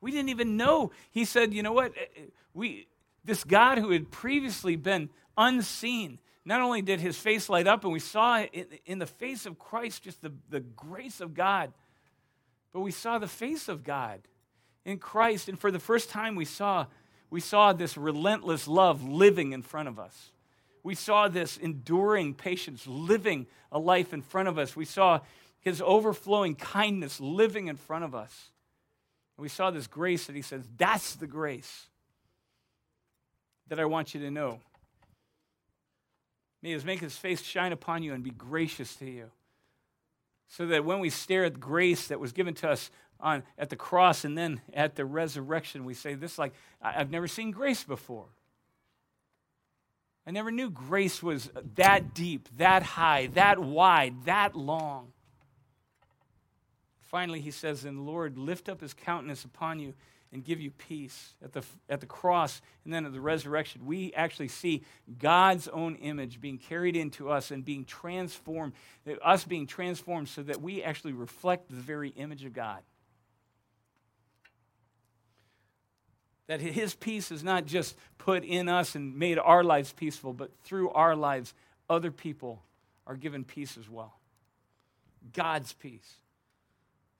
We 0.00 0.10
didn't 0.10 0.30
even 0.30 0.56
know. 0.56 0.92
He 1.10 1.26
said, 1.26 1.52
you 1.52 1.62
know 1.62 1.72
what? 1.72 1.92
Eh, 1.94 2.06
eh, 2.16 2.20
we, 2.54 2.86
this 3.22 3.44
God 3.44 3.78
who 3.78 3.90
had 3.90 4.10
previously 4.10 4.76
been 4.76 5.10
unseen, 5.36 6.18
not 6.50 6.62
only 6.62 6.82
did 6.82 6.98
his 6.98 7.16
face 7.16 7.48
light 7.48 7.68
up, 7.68 7.84
and 7.84 7.92
we 7.92 8.00
saw 8.00 8.42
in 8.84 8.98
the 8.98 9.06
face 9.06 9.46
of 9.46 9.56
Christ 9.56 10.02
just 10.02 10.20
the, 10.20 10.32
the 10.48 10.58
grace 10.58 11.20
of 11.20 11.32
God, 11.32 11.72
but 12.72 12.80
we 12.80 12.90
saw 12.90 13.20
the 13.20 13.28
face 13.28 13.68
of 13.68 13.84
God 13.84 14.20
in 14.84 14.98
Christ. 14.98 15.48
And 15.48 15.56
for 15.56 15.70
the 15.70 15.78
first 15.78 16.10
time, 16.10 16.34
we 16.34 16.44
saw, 16.44 16.86
we 17.30 17.38
saw 17.38 17.72
this 17.72 17.96
relentless 17.96 18.66
love 18.66 19.04
living 19.08 19.52
in 19.52 19.62
front 19.62 19.86
of 19.86 20.00
us. 20.00 20.32
We 20.82 20.96
saw 20.96 21.28
this 21.28 21.56
enduring 21.56 22.34
patience 22.34 22.84
living 22.84 23.46
a 23.70 23.78
life 23.78 24.12
in 24.12 24.20
front 24.20 24.48
of 24.48 24.58
us. 24.58 24.74
We 24.74 24.86
saw 24.86 25.20
his 25.60 25.80
overflowing 25.80 26.56
kindness 26.56 27.20
living 27.20 27.68
in 27.68 27.76
front 27.76 28.02
of 28.02 28.12
us. 28.12 28.50
And 29.36 29.44
we 29.44 29.48
saw 29.48 29.70
this 29.70 29.86
grace 29.86 30.26
that 30.26 30.34
he 30.34 30.42
says, 30.42 30.64
That's 30.76 31.14
the 31.14 31.28
grace 31.28 31.86
that 33.68 33.78
I 33.78 33.84
want 33.84 34.14
you 34.14 34.20
to 34.22 34.32
know. 34.32 34.58
May 36.62 36.76
He 36.76 36.84
make 36.84 37.00
his 37.00 37.16
face 37.16 37.42
shine 37.42 37.72
upon 37.72 38.02
you 38.02 38.12
and 38.12 38.22
be 38.22 38.30
gracious 38.30 38.94
to 38.96 39.06
you. 39.06 39.30
So 40.48 40.66
that 40.66 40.84
when 40.84 41.00
we 41.00 41.10
stare 41.10 41.44
at 41.44 41.60
grace 41.60 42.08
that 42.08 42.20
was 42.20 42.32
given 42.32 42.54
to 42.54 42.70
us 42.70 42.90
on, 43.20 43.44
at 43.56 43.70
the 43.70 43.76
cross 43.76 44.24
and 44.24 44.36
then 44.36 44.60
at 44.74 44.96
the 44.96 45.04
resurrection, 45.04 45.84
we 45.84 45.94
say, 45.94 46.14
This 46.14 46.38
like, 46.38 46.52
I've 46.82 47.10
never 47.10 47.28
seen 47.28 47.50
grace 47.50 47.84
before. 47.84 48.26
I 50.26 50.32
never 50.32 50.50
knew 50.50 50.70
grace 50.70 51.22
was 51.22 51.50
that 51.76 52.14
deep, 52.14 52.48
that 52.58 52.82
high, 52.82 53.28
that 53.34 53.58
wide, 53.58 54.24
that 54.24 54.54
long. 54.54 55.12
Finally, 57.00 57.40
he 57.40 57.50
says, 57.50 57.84
And 57.84 58.06
Lord, 58.06 58.38
lift 58.38 58.68
up 58.68 58.80
his 58.80 58.94
countenance 58.94 59.44
upon 59.44 59.80
you 59.80 59.94
and 60.32 60.44
give 60.44 60.60
you 60.60 60.70
peace. 60.70 61.34
At 61.42 61.52
the, 61.52 61.62
at 61.88 62.00
the 62.00 62.06
cross 62.06 62.60
and 62.84 62.94
then 62.94 63.04
at 63.04 63.12
the 63.12 63.20
resurrection, 63.20 63.86
we 63.86 64.12
actually 64.14 64.48
see 64.48 64.82
God's 65.18 65.68
own 65.68 65.96
image 65.96 66.40
being 66.40 66.58
carried 66.58 66.96
into 66.96 67.30
us 67.30 67.50
and 67.50 67.64
being 67.64 67.84
transformed, 67.84 68.74
us 69.22 69.44
being 69.44 69.66
transformed 69.66 70.28
so 70.28 70.42
that 70.42 70.60
we 70.62 70.82
actually 70.82 71.12
reflect 71.12 71.68
the 71.68 71.76
very 71.76 72.10
image 72.10 72.44
of 72.44 72.52
God. 72.52 72.80
That 76.46 76.60
his 76.60 76.94
peace 76.94 77.30
is 77.30 77.44
not 77.44 77.64
just 77.64 77.96
put 78.18 78.44
in 78.44 78.68
us 78.68 78.96
and 78.96 79.16
made 79.16 79.38
our 79.38 79.62
lives 79.62 79.92
peaceful, 79.92 80.32
but 80.32 80.50
through 80.64 80.90
our 80.90 81.14
lives, 81.14 81.54
other 81.88 82.10
people 82.10 82.62
are 83.06 83.14
given 83.14 83.44
peace 83.44 83.78
as 83.78 83.88
well. 83.88 84.18
God's 85.32 85.72
peace. 85.72 86.14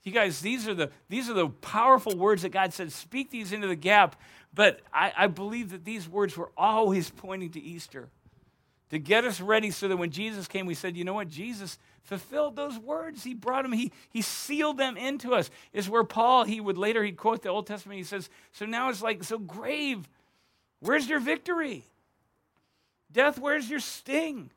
You 0.03 0.13
guys, 0.13 0.41
these 0.41 0.67
are 0.67 0.75
the 0.75 0.91
these 1.09 1.29
are 1.29 1.35
the 1.35 1.49
powerful 1.49 2.17
words 2.17 2.43
that 2.43 2.51
God 2.51 2.73
said, 2.73 2.91
speak 2.93 3.31
these 3.31 3.53
into 3.53 3.67
the 3.67 3.77
gap. 3.77 4.17
But 4.55 4.81
I, 4.93 5.13
I 5.17 5.27
believe 5.27 5.71
that 5.71 5.85
these 5.85 6.09
words 6.09 6.37
were 6.37 6.51
always 6.57 7.11
pointing 7.11 7.51
to 7.51 7.61
Easter. 7.61 8.09
To 8.91 8.99
get 8.99 9.25
us 9.25 9.41
ready 9.41 9.71
so 9.71 9.87
that 9.87 9.97
when 9.97 10.11
Jesus 10.11 10.49
came, 10.49 10.67
we 10.67 10.75
said, 10.75 10.97
you 10.97 11.05
know 11.05 11.15
what? 11.15 11.29
Jesus 11.29 11.79
fulfilled 12.03 12.57
those 12.57 12.77
words. 12.77 13.23
He 13.23 13.35
brought 13.35 13.63
them, 13.63 13.73
he, 13.73 13.93
he 14.11 14.21
sealed 14.21 14.79
them 14.79 14.97
into 14.97 15.33
us. 15.33 15.49
Is 15.73 15.89
where 15.89 16.03
Paul, 16.03 16.43
he 16.45 16.61
would 16.61 16.77
later 16.77 17.05
he'd 17.05 17.17
quote 17.17 17.43
the 17.43 17.51
Old 17.51 17.69
Testament. 17.69 17.99
He 17.99 18.05
says, 18.05 18.29
So 18.51 18.67
now 18.67 18.89
it's 18.89 19.03
like, 19.03 19.23
so 19.23 19.39
grave. 19.39 20.09
Where's 20.81 21.09
your 21.09 21.21
victory? 21.21 21.85
Death, 23.13 23.39
where's 23.39 23.71
your 23.71 23.81
sting? 23.81 24.51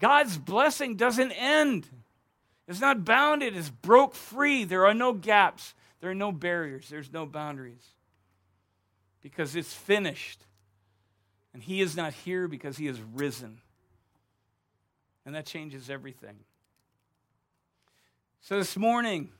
God's 0.00 0.38
blessing 0.38 0.96
doesn't 0.96 1.32
end. 1.32 1.86
It's 2.68 2.80
not 2.80 3.04
bounded, 3.04 3.56
it's 3.56 3.70
broke 3.70 4.14
free. 4.14 4.64
There 4.64 4.86
are 4.86 4.94
no 4.94 5.14
gaps, 5.14 5.74
there 6.00 6.10
are 6.10 6.14
no 6.14 6.30
barriers, 6.30 6.88
there's 6.88 7.12
no 7.12 7.24
boundaries. 7.24 7.94
Because 9.22 9.56
it's 9.56 9.72
finished. 9.72 10.44
And 11.54 11.62
he 11.62 11.80
is 11.80 11.96
not 11.96 12.12
here 12.12 12.46
because 12.46 12.76
he 12.76 12.86
has 12.86 13.00
risen. 13.00 13.58
And 15.24 15.34
that 15.34 15.46
changes 15.46 15.90
everything. 15.90 16.36
So 18.42 18.58
this 18.58 18.76
morning, 18.76 19.30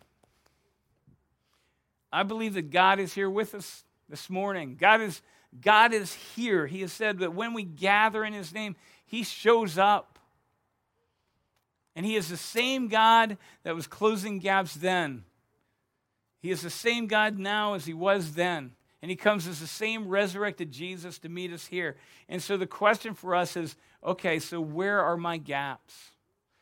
I 2.12 2.22
believe 2.22 2.54
that 2.54 2.70
God 2.70 2.98
is 2.98 3.12
here 3.12 3.30
with 3.30 3.54
us 3.54 3.84
this 4.08 4.30
morning. 4.30 4.76
God 4.78 5.00
is, 5.00 5.20
God 5.60 5.92
is 5.92 6.14
here. 6.14 6.66
He 6.66 6.80
has 6.80 6.92
said 6.92 7.18
that 7.18 7.34
when 7.34 7.52
we 7.52 7.62
gather 7.62 8.24
in 8.24 8.32
His 8.32 8.52
name, 8.52 8.76
He 9.04 9.22
shows 9.22 9.78
up. 9.78 10.17
And 11.98 12.06
He 12.06 12.14
is 12.14 12.28
the 12.28 12.36
same 12.36 12.86
God 12.86 13.38
that 13.64 13.74
was 13.74 13.88
closing 13.88 14.38
gaps 14.38 14.74
then. 14.74 15.24
He 16.38 16.52
is 16.52 16.62
the 16.62 16.70
same 16.70 17.08
God 17.08 17.40
now 17.40 17.74
as 17.74 17.86
He 17.86 17.92
was 17.92 18.34
then. 18.34 18.70
And 19.02 19.10
He 19.10 19.16
comes 19.16 19.48
as 19.48 19.58
the 19.58 19.66
same 19.66 20.06
resurrected 20.06 20.70
Jesus 20.70 21.18
to 21.18 21.28
meet 21.28 21.52
us 21.52 21.66
here. 21.66 21.96
And 22.28 22.40
so 22.40 22.56
the 22.56 22.68
question 22.68 23.14
for 23.14 23.34
us 23.34 23.56
is 23.56 23.74
okay, 24.04 24.38
so 24.38 24.60
where 24.60 25.02
are 25.02 25.16
my 25.16 25.38
gaps? 25.38 26.12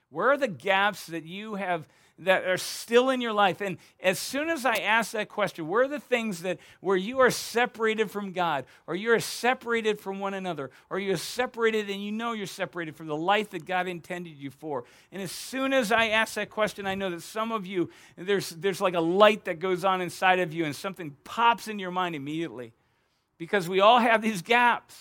Where 0.08 0.30
are 0.30 0.38
the 0.38 0.48
gaps 0.48 1.04
that 1.08 1.26
you 1.26 1.56
have 1.56 1.86
that 2.18 2.46
are 2.46 2.56
still 2.56 3.10
in 3.10 3.20
your 3.20 3.32
life. 3.32 3.60
And 3.60 3.76
as 4.00 4.18
soon 4.18 4.48
as 4.48 4.64
I 4.64 4.76
ask 4.76 5.12
that 5.12 5.28
question, 5.28 5.68
where 5.68 5.84
are 5.84 5.88
the 5.88 6.00
things 6.00 6.42
that 6.42 6.58
where 6.80 6.96
you 6.96 7.18
are 7.20 7.30
separated 7.30 8.10
from 8.10 8.32
God, 8.32 8.64
or 8.86 8.94
you 8.94 9.12
are 9.12 9.20
separated 9.20 10.00
from 10.00 10.18
one 10.18 10.34
another, 10.34 10.70
or 10.88 10.98
you're 10.98 11.16
separated 11.16 11.90
and 11.90 12.02
you 12.02 12.12
know 12.12 12.32
you're 12.32 12.46
separated 12.46 12.96
from 12.96 13.06
the 13.06 13.16
life 13.16 13.50
that 13.50 13.66
God 13.66 13.86
intended 13.86 14.36
you 14.36 14.50
for? 14.50 14.84
And 15.12 15.20
as 15.20 15.32
soon 15.32 15.72
as 15.72 15.92
I 15.92 16.08
ask 16.08 16.34
that 16.34 16.50
question, 16.50 16.86
I 16.86 16.94
know 16.94 17.10
that 17.10 17.22
some 17.22 17.52
of 17.52 17.66
you, 17.66 17.90
there's, 18.16 18.50
there's 18.50 18.80
like 18.80 18.94
a 18.94 19.00
light 19.00 19.44
that 19.44 19.58
goes 19.58 19.84
on 19.84 20.00
inside 20.00 20.40
of 20.40 20.54
you, 20.54 20.64
and 20.64 20.74
something 20.74 21.16
pops 21.24 21.68
in 21.68 21.78
your 21.78 21.90
mind 21.90 22.14
immediately. 22.14 22.72
Because 23.38 23.68
we 23.68 23.80
all 23.80 23.98
have 23.98 24.22
these 24.22 24.40
gaps. 24.40 24.96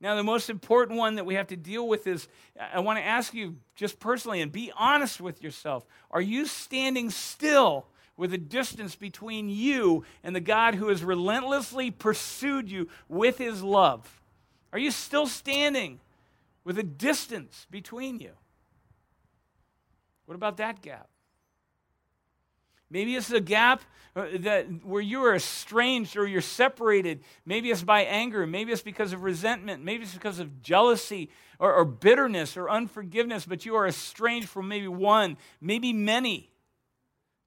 Now, 0.00 0.14
the 0.14 0.22
most 0.22 0.50
important 0.50 0.98
one 0.98 1.14
that 1.14 1.24
we 1.24 1.34
have 1.36 1.46
to 1.48 1.56
deal 1.56 1.88
with 1.88 2.06
is 2.06 2.28
I 2.72 2.80
want 2.80 2.98
to 2.98 3.04
ask 3.04 3.32
you 3.32 3.56
just 3.74 3.98
personally 3.98 4.42
and 4.42 4.52
be 4.52 4.70
honest 4.76 5.20
with 5.20 5.42
yourself. 5.42 5.86
Are 6.10 6.20
you 6.20 6.44
standing 6.44 7.10
still 7.10 7.86
with 8.16 8.32
a 8.32 8.38
distance 8.38 8.94
between 8.94 9.48
you 9.48 10.04
and 10.22 10.36
the 10.36 10.40
God 10.40 10.74
who 10.74 10.88
has 10.88 11.02
relentlessly 11.02 11.90
pursued 11.90 12.70
you 12.70 12.88
with 13.08 13.38
his 13.38 13.62
love? 13.62 14.20
Are 14.72 14.78
you 14.78 14.90
still 14.90 15.26
standing 15.26 16.00
with 16.62 16.78
a 16.78 16.82
distance 16.82 17.66
between 17.70 18.20
you? 18.20 18.32
What 20.26 20.34
about 20.34 20.58
that 20.58 20.82
gap? 20.82 21.08
Maybe 22.90 23.16
it's 23.16 23.30
a 23.30 23.40
gap 23.40 23.82
uh, 24.14 24.26
that 24.40 24.84
where 24.84 25.02
you 25.02 25.22
are 25.24 25.34
estranged 25.34 26.16
or 26.16 26.26
you're 26.26 26.40
separated. 26.40 27.22
Maybe 27.44 27.70
it's 27.70 27.82
by 27.82 28.02
anger. 28.02 28.46
Maybe 28.46 28.72
it's 28.72 28.82
because 28.82 29.12
of 29.12 29.22
resentment. 29.22 29.84
Maybe 29.84 30.04
it's 30.04 30.14
because 30.14 30.38
of 30.38 30.62
jealousy 30.62 31.30
or, 31.58 31.72
or 31.72 31.84
bitterness 31.84 32.56
or 32.56 32.70
unforgiveness, 32.70 33.44
but 33.44 33.66
you 33.66 33.74
are 33.76 33.86
estranged 33.86 34.48
from 34.48 34.68
maybe 34.68 34.88
one, 34.88 35.36
maybe 35.60 35.92
many 35.92 36.50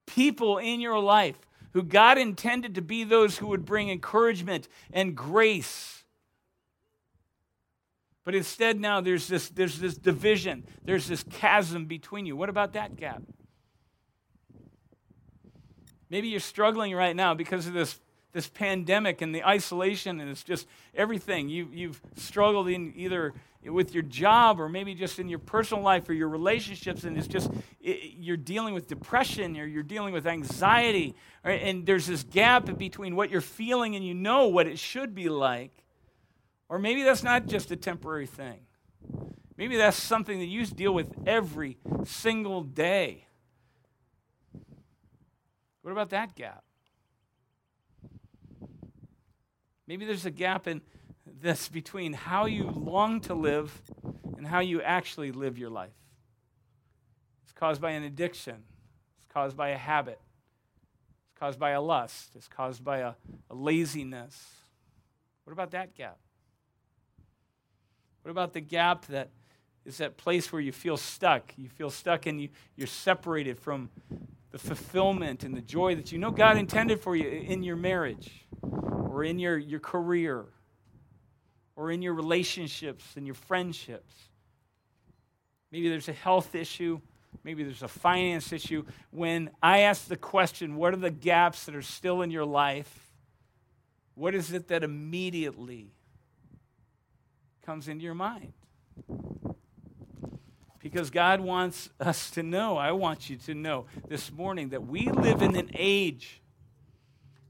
people 0.05 0.57
in 0.57 0.81
your 0.81 0.99
life 0.99 1.39
who 1.73 1.83
God 1.83 2.17
intended 2.17 2.75
to 2.75 2.81
be 2.81 3.03
those 3.03 3.37
who 3.37 3.47
would 3.47 3.65
bring 3.65 3.89
encouragement 3.89 4.67
and 4.91 5.15
grace. 5.15 6.03
But 8.25 8.35
instead, 8.35 8.79
now 8.79 9.01
there's 9.01 9.27
this, 9.27 9.49
there's 9.49 9.79
this 9.79 9.95
division, 9.95 10.65
there's 10.83 11.07
this 11.07 11.23
chasm 11.23 11.85
between 11.85 12.25
you. 12.25 12.35
What 12.35 12.49
about 12.49 12.73
that 12.73 12.95
gap? 12.95 13.23
Maybe 16.09 16.27
you're 16.29 16.39
struggling 16.39 16.93
right 16.95 17.15
now 17.15 17.33
because 17.33 17.67
of 17.67 17.73
this, 17.73 17.99
this 18.33 18.47
pandemic 18.47 19.21
and 19.21 19.33
the 19.33 19.43
isolation, 19.45 20.19
and 20.19 20.29
it's 20.29 20.43
just 20.43 20.67
everything. 20.95 21.49
You, 21.49 21.69
you've 21.71 22.01
struggled 22.15 22.67
in 22.67 22.93
either 22.95 23.33
with 23.63 23.93
your 23.93 24.03
job 24.03 24.59
or 24.59 24.69
maybe 24.69 24.95
just 24.95 25.19
in 25.19 25.27
your 25.27 25.39
personal 25.39 25.83
life 25.83 26.07
or 26.07 26.13
your 26.13 26.29
relationships, 26.29 27.03
and 27.03 27.17
it's 27.17 27.27
just 27.27 27.51
it, 27.81 28.13
you're 28.17 28.37
dealing 28.37 28.73
with 28.73 28.87
depression 28.87 29.57
or 29.57 29.65
you're 29.65 29.83
dealing 29.83 30.13
with 30.13 30.25
anxiety, 30.25 31.15
right? 31.43 31.61
and 31.61 31.85
there's 31.85 32.07
this 32.07 32.23
gap 32.23 32.77
between 32.77 33.15
what 33.15 33.29
you're 33.29 33.41
feeling 33.41 33.95
and 33.95 34.05
you 34.05 34.13
know 34.13 34.47
what 34.47 34.67
it 34.67 34.79
should 34.79 35.13
be 35.13 35.29
like. 35.29 35.71
Or 36.69 36.77
maybe 36.79 37.03
that's 37.03 37.23
not 37.23 37.47
just 37.47 37.71
a 37.71 37.75
temporary 37.75 38.27
thing. 38.27 38.59
Maybe 39.57 39.75
that's 39.75 39.97
something 39.97 40.39
that 40.39 40.45
you 40.45 40.65
deal 40.65 40.93
with 40.93 41.13
every 41.27 41.77
single 42.05 42.61
day. 42.61 43.25
What 45.81 45.91
about 45.91 46.09
that 46.09 46.35
gap? 46.35 46.63
Maybe 49.87 50.05
there's 50.05 50.25
a 50.25 50.31
gap 50.31 50.67
in 50.67 50.81
this 51.41 51.67
between 51.67 52.13
how 52.13 52.45
you 52.45 52.69
long 52.69 53.21
to 53.21 53.33
live 53.33 53.81
and 54.37 54.45
how 54.45 54.59
you 54.59 54.81
actually 54.81 55.31
live 55.31 55.57
your 55.57 55.69
life. 55.69 55.89
It's 57.43 57.53
caused 57.53 57.81
by 57.81 57.91
an 57.91 58.03
addiction, 58.03 58.63
it's 59.17 59.33
caused 59.33 59.57
by 59.57 59.69
a 59.69 59.77
habit, 59.77 60.19
it's 61.25 61.39
caused 61.39 61.59
by 61.59 61.71
a 61.71 61.81
lust, 61.81 62.35
it's 62.35 62.47
caused 62.47 62.83
by 62.83 62.99
a, 62.99 63.13
a 63.49 63.55
laziness. 63.55 64.47
What 65.43 65.53
about 65.53 65.71
that 65.71 65.95
gap? 65.95 66.17
What 68.21 68.31
about 68.31 68.53
the 68.53 68.61
gap 68.61 69.07
that 69.07 69.29
is 69.85 69.97
that 69.97 70.17
place 70.17 70.51
where 70.51 70.61
you 70.61 70.71
feel 70.71 70.97
stuck? 70.97 71.53
You 71.57 71.69
feel 71.69 71.89
stuck 71.89 72.27
and 72.27 72.39
you, 72.39 72.49
you're 72.75 72.85
separated 72.85 73.57
from 73.57 73.89
the 74.51 74.57
fulfillment 74.57 75.43
and 75.43 75.55
the 75.55 75.61
joy 75.61 75.95
that 75.95 76.11
you 76.11 76.17
know 76.17 76.31
God 76.31 76.57
intended 76.57 77.01
for 77.01 77.15
you 77.15 77.27
in 77.27 77.63
your 77.63 77.75
marriage 77.75 78.45
or 78.61 79.23
in 79.23 79.39
your, 79.39 79.57
your 79.57 79.79
career 79.79 80.45
or 81.75 81.91
in 81.91 82.01
your 82.01 82.13
relationships 82.13 83.05
and 83.15 83.25
your 83.25 83.35
friendships. 83.35 84.13
Maybe 85.71 85.89
there's 85.89 86.09
a 86.09 86.13
health 86.13 86.55
issue. 86.55 86.99
Maybe 87.43 87.63
there's 87.63 87.83
a 87.83 87.87
finance 87.87 88.51
issue. 88.51 88.85
When 89.11 89.51
I 89.61 89.81
ask 89.81 90.07
the 90.07 90.17
question, 90.17 90.75
what 90.75 90.93
are 90.93 90.97
the 90.97 91.11
gaps 91.11 91.65
that 91.65 91.75
are 91.75 91.81
still 91.81 92.21
in 92.21 92.31
your 92.31 92.45
life? 92.45 93.11
What 94.15 94.35
is 94.35 94.51
it 94.51 94.67
that 94.69 94.83
immediately 94.83 95.93
comes 97.65 97.87
into 97.87 98.03
your 98.03 98.15
mind? 98.15 98.53
Because 100.91 101.11
God 101.11 101.39
wants 101.39 101.91
us 101.99 102.31
to 102.31 102.41
know, 102.41 102.75
I 102.75 102.93
want 102.93 103.29
you 103.29 103.35
to 103.35 103.53
know 103.53 103.85
this 104.07 104.31
morning 104.31 104.69
that 104.69 104.87
we 104.87 105.07
live 105.07 105.43
in 105.43 105.55
an 105.55 105.69
age 105.75 106.41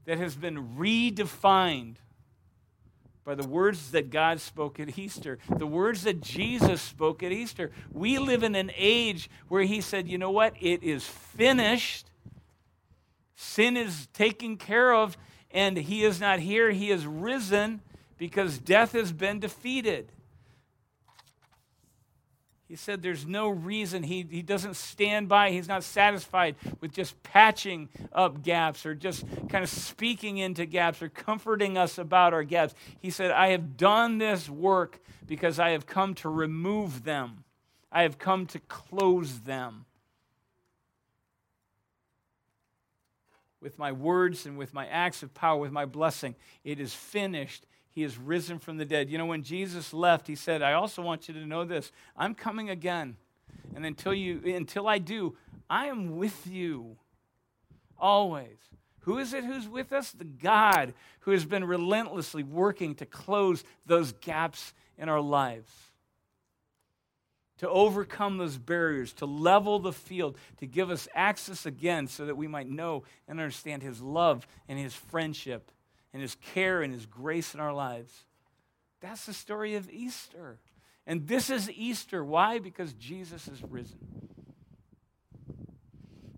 that 0.04 0.18
has 0.18 0.34
been 0.34 0.76
redefined 0.76 1.94
by 3.24 3.34
the 3.34 3.48
words 3.48 3.92
that 3.92 4.10
God 4.10 4.42
spoke 4.42 4.78
at 4.78 4.98
Easter, 4.98 5.38
the 5.48 5.66
words 5.66 6.02
that 6.02 6.20
Jesus 6.20 6.82
spoke 6.82 7.22
at 7.22 7.32
Easter. 7.32 7.70
We 7.90 8.18
live 8.18 8.42
in 8.42 8.54
an 8.54 8.72
age 8.76 9.30
where 9.48 9.62
He 9.62 9.80
said, 9.80 10.06
you 10.06 10.18
know 10.18 10.30
what? 10.30 10.52
It 10.60 10.82
is 10.82 11.06
finished. 11.06 12.10
Sin 13.36 13.74
is 13.74 14.06
taken 14.12 14.58
care 14.58 14.92
of, 14.92 15.16
and 15.50 15.78
He 15.78 16.04
is 16.04 16.20
not 16.20 16.40
here. 16.40 16.72
He 16.72 16.90
is 16.90 17.06
risen 17.06 17.80
because 18.18 18.58
death 18.58 18.92
has 18.92 19.12
been 19.12 19.40
defeated. 19.40 20.12
He 22.70 22.76
said 22.76 23.02
there's 23.02 23.26
no 23.26 23.48
reason. 23.48 24.04
He, 24.04 24.24
he 24.30 24.42
doesn't 24.42 24.76
stand 24.76 25.28
by. 25.28 25.50
He's 25.50 25.66
not 25.66 25.82
satisfied 25.82 26.54
with 26.80 26.92
just 26.92 27.20
patching 27.24 27.88
up 28.12 28.44
gaps 28.44 28.86
or 28.86 28.94
just 28.94 29.24
kind 29.48 29.64
of 29.64 29.68
speaking 29.68 30.38
into 30.38 30.66
gaps 30.66 31.02
or 31.02 31.08
comforting 31.08 31.76
us 31.76 31.98
about 31.98 32.32
our 32.32 32.44
gaps. 32.44 32.74
He 33.00 33.10
said, 33.10 33.32
I 33.32 33.48
have 33.48 33.76
done 33.76 34.18
this 34.18 34.48
work 34.48 35.00
because 35.26 35.58
I 35.58 35.70
have 35.70 35.84
come 35.84 36.14
to 36.14 36.28
remove 36.28 37.02
them, 37.02 37.42
I 37.90 38.02
have 38.02 38.18
come 38.18 38.46
to 38.46 38.60
close 38.60 39.40
them. 39.40 39.84
With 43.60 43.80
my 43.80 43.90
words 43.90 44.46
and 44.46 44.56
with 44.56 44.72
my 44.72 44.86
acts 44.86 45.24
of 45.24 45.34
power, 45.34 45.58
with 45.58 45.72
my 45.72 45.86
blessing, 45.86 46.36
it 46.62 46.78
is 46.78 46.94
finished. 46.94 47.66
He 47.92 48.04
is 48.04 48.18
risen 48.18 48.58
from 48.58 48.76
the 48.76 48.84
dead. 48.84 49.10
You 49.10 49.18
know, 49.18 49.26
when 49.26 49.42
Jesus 49.42 49.92
left, 49.92 50.26
he 50.26 50.36
said, 50.36 50.62
I 50.62 50.74
also 50.74 51.02
want 51.02 51.28
you 51.28 51.34
to 51.34 51.46
know 51.46 51.64
this 51.64 51.90
I'm 52.16 52.34
coming 52.34 52.70
again. 52.70 53.16
And 53.74 53.84
until, 53.84 54.14
you, 54.14 54.40
until 54.54 54.88
I 54.88 54.98
do, 54.98 55.36
I 55.68 55.86
am 55.86 56.16
with 56.16 56.46
you 56.46 56.96
always. 57.98 58.58
Who 59.00 59.18
is 59.18 59.32
it 59.32 59.44
who's 59.44 59.68
with 59.68 59.92
us? 59.92 60.10
The 60.10 60.24
God 60.24 60.94
who 61.20 61.30
has 61.30 61.44
been 61.44 61.64
relentlessly 61.64 62.42
working 62.42 62.94
to 62.96 63.06
close 63.06 63.64
those 63.86 64.12
gaps 64.12 64.72
in 64.98 65.08
our 65.08 65.20
lives, 65.20 65.70
to 67.58 67.68
overcome 67.68 68.36
those 68.36 68.58
barriers, 68.58 69.12
to 69.14 69.26
level 69.26 69.78
the 69.78 69.92
field, 69.92 70.36
to 70.58 70.66
give 70.66 70.90
us 70.90 71.08
access 71.14 71.64
again 71.64 72.06
so 72.06 72.26
that 72.26 72.36
we 72.36 72.46
might 72.46 72.68
know 72.68 73.04
and 73.26 73.40
understand 73.40 73.82
His 73.82 74.00
love 74.00 74.46
and 74.68 74.78
His 74.78 74.94
friendship 74.94 75.70
and 76.12 76.22
his 76.22 76.34
care 76.36 76.82
and 76.82 76.92
his 76.92 77.06
grace 77.06 77.54
in 77.54 77.60
our 77.60 77.72
lives. 77.72 78.24
That's 79.00 79.26
the 79.26 79.32
story 79.32 79.74
of 79.74 79.90
Easter. 79.90 80.58
And 81.06 81.26
this 81.26 81.50
is 81.50 81.70
Easter. 81.70 82.24
Why? 82.24 82.58
Because 82.58 82.92
Jesus 82.94 83.48
is 83.48 83.62
risen. 83.62 83.98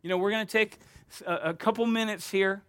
You 0.03 0.09
know, 0.09 0.19
we're 0.19 0.31
going 0.31 0.47
to 0.47 0.53
take 0.53 0.79
a, 1.27 1.35
a, 1.51 1.55
couple 1.55 1.87
minutes 1.87 2.31
here. 2.31 2.63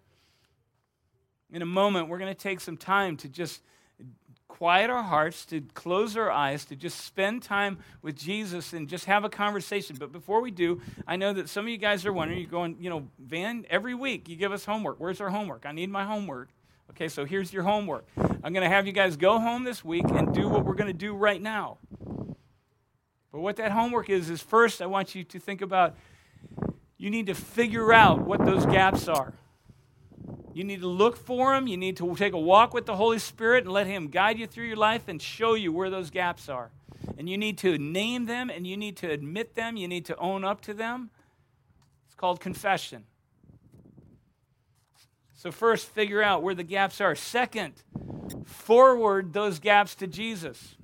In 1.52 1.62
a 1.62 1.66
moment, 1.66 2.10
we're 2.10 2.18
going 2.18 2.34
to 2.34 2.40
take 2.40 2.60
some 2.60 2.78
time 2.78 3.18
to 3.18 3.30
just 3.30 3.62
quiet 4.48 4.90
our 4.90 5.02
hearts, 5.02 5.46
to 5.48 5.62
close 5.74 6.16
our 6.16 6.30
eyes, 6.30 6.66
to 6.66 6.76
just 6.76 7.02
spend 7.02 7.42
time 7.42 7.80
with 8.02 8.16
Jesus 8.16 8.74
and 8.74 8.88
just 8.88 9.06
have 9.06 9.24
a 9.24 9.30
conversation. 9.30 9.96
But 10.00 10.12
before 10.12 10.42
we 10.42 10.52
do, 10.52 10.82
I 11.08 11.16
know 11.16 11.34
that 11.34 11.50
some 11.50 11.66
of 11.66 11.70
you 11.70 11.78
guys 11.78 12.06
are 12.06 12.14
wondering, 12.14 12.40
you're 12.40 12.50
going, 12.50 12.78
you 12.80 12.90
know, 12.90 13.08
Van, 13.20 13.66
every 13.70 13.96
week 13.96 14.30
you 14.30 14.36
give 14.36 14.52
us 14.52 14.66
homework. 14.66 15.00
Where's 15.00 15.22
our 15.22 15.30
homework? 15.30 15.66
I 15.66 15.72
need 15.72 15.90
my 15.90 16.06
homework. 16.06 16.50
Okay, 16.92 17.08
so 17.08 17.26
here's 17.26 17.52
your 17.52 17.64
homework. 17.64 18.06
I'm 18.18 18.54
going 18.54 18.64
to 18.64 18.70
have 18.70 18.86
you 18.86 18.94
guys 18.94 19.16
go 19.18 19.40
home 19.40 19.64
this 19.64 19.84
week 19.84 20.06
and 20.10 20.34
do 20.34 20.48
what 20.48 20.66
we're 20.66 20.76
going 20.76 20.92
to 20.92 20.94
do 20.94 21.16
right 21.16 21.42
now. 21.42 21.78
But 23.32 23.40
what 23.42 23.56
that 23.56 23.72
homework 23.72 24.10
is, 24.10 24.30
is 24.30 24.42
first 24.42 24.82
I 24.82 24.86
want 24.86 25.16
you 25.16 25.24
to 25.24 25.40
think 25.40 25.62
about 25.62 25.96
you 26.98 27.10
need 27.10 27.26
to 27.26 27.34
figure 27.34 27.92
out 27.92 28.22
what 28.22 28.46
those 28.46 28.66
gaps 28.66 29.08
are. 29.08 29.34
You 30.54 30.64
need 30.64 30.82
to 30.82 30.88
look 30.88 31.18
for 31.18 31.56
them. 31.56 31.66
You 31.68 31.78
need 31.78 31.98
to 31.98 32.16
take 32.16 32.34
a 32.34 32.40
walk 32.40 32.74
with 32.74 32.86
the 32.86 32.96
Holy 32.96 33.18
Spirit 33.18 33.64
and 33.64 33.74
let 33.74 33.88
Him 33.88 34.08
guide 34.08 34.38
you 34.38 34.46
through 34.46 34.66
your 34.66 34.78
life 34.78 35.08
and 35.08 35.20
show 35.22 35.56
you 35.56 35.74
where 35.74 35.90
those 35.90 36.12
gaps 36.12 36.48
are. 36.48 36.70
And 37.18 37.28
you 37.28 37.38
need 37.38 37.58
to 37.60 37.78
name 37.78 38.26
them 38.26 38.50
and 38.50 38.68
you 38.68 38.78
need 38.78 38.98
to 38.98 39.10
admit 39.10 39.56
them. 39.56 39.78
You 39.78 39.88
need 39.88 40.06
to 40.06 40.18
own 40.18 40.44
up 40.44 40.62
to 40.62 40.74
them. 40.74 41.10
It's 42.06 42.16
called 42.16 42.40
confession. 42.40 43.06
So, 45.44 45.52
first, 45.52 45.90
figure 45.90 46.24
out 46.24 46.42
where 46.42 46.56
the 46.56 46.64
gaps 46.64 47.02
are. 47.02 47.16
Second, 47.16 47.74
forward 48.46 49.34
those 49.34 49.60
gaps 49.60 49.94
to 49.96 50.08
Jesus. 50.08 50.76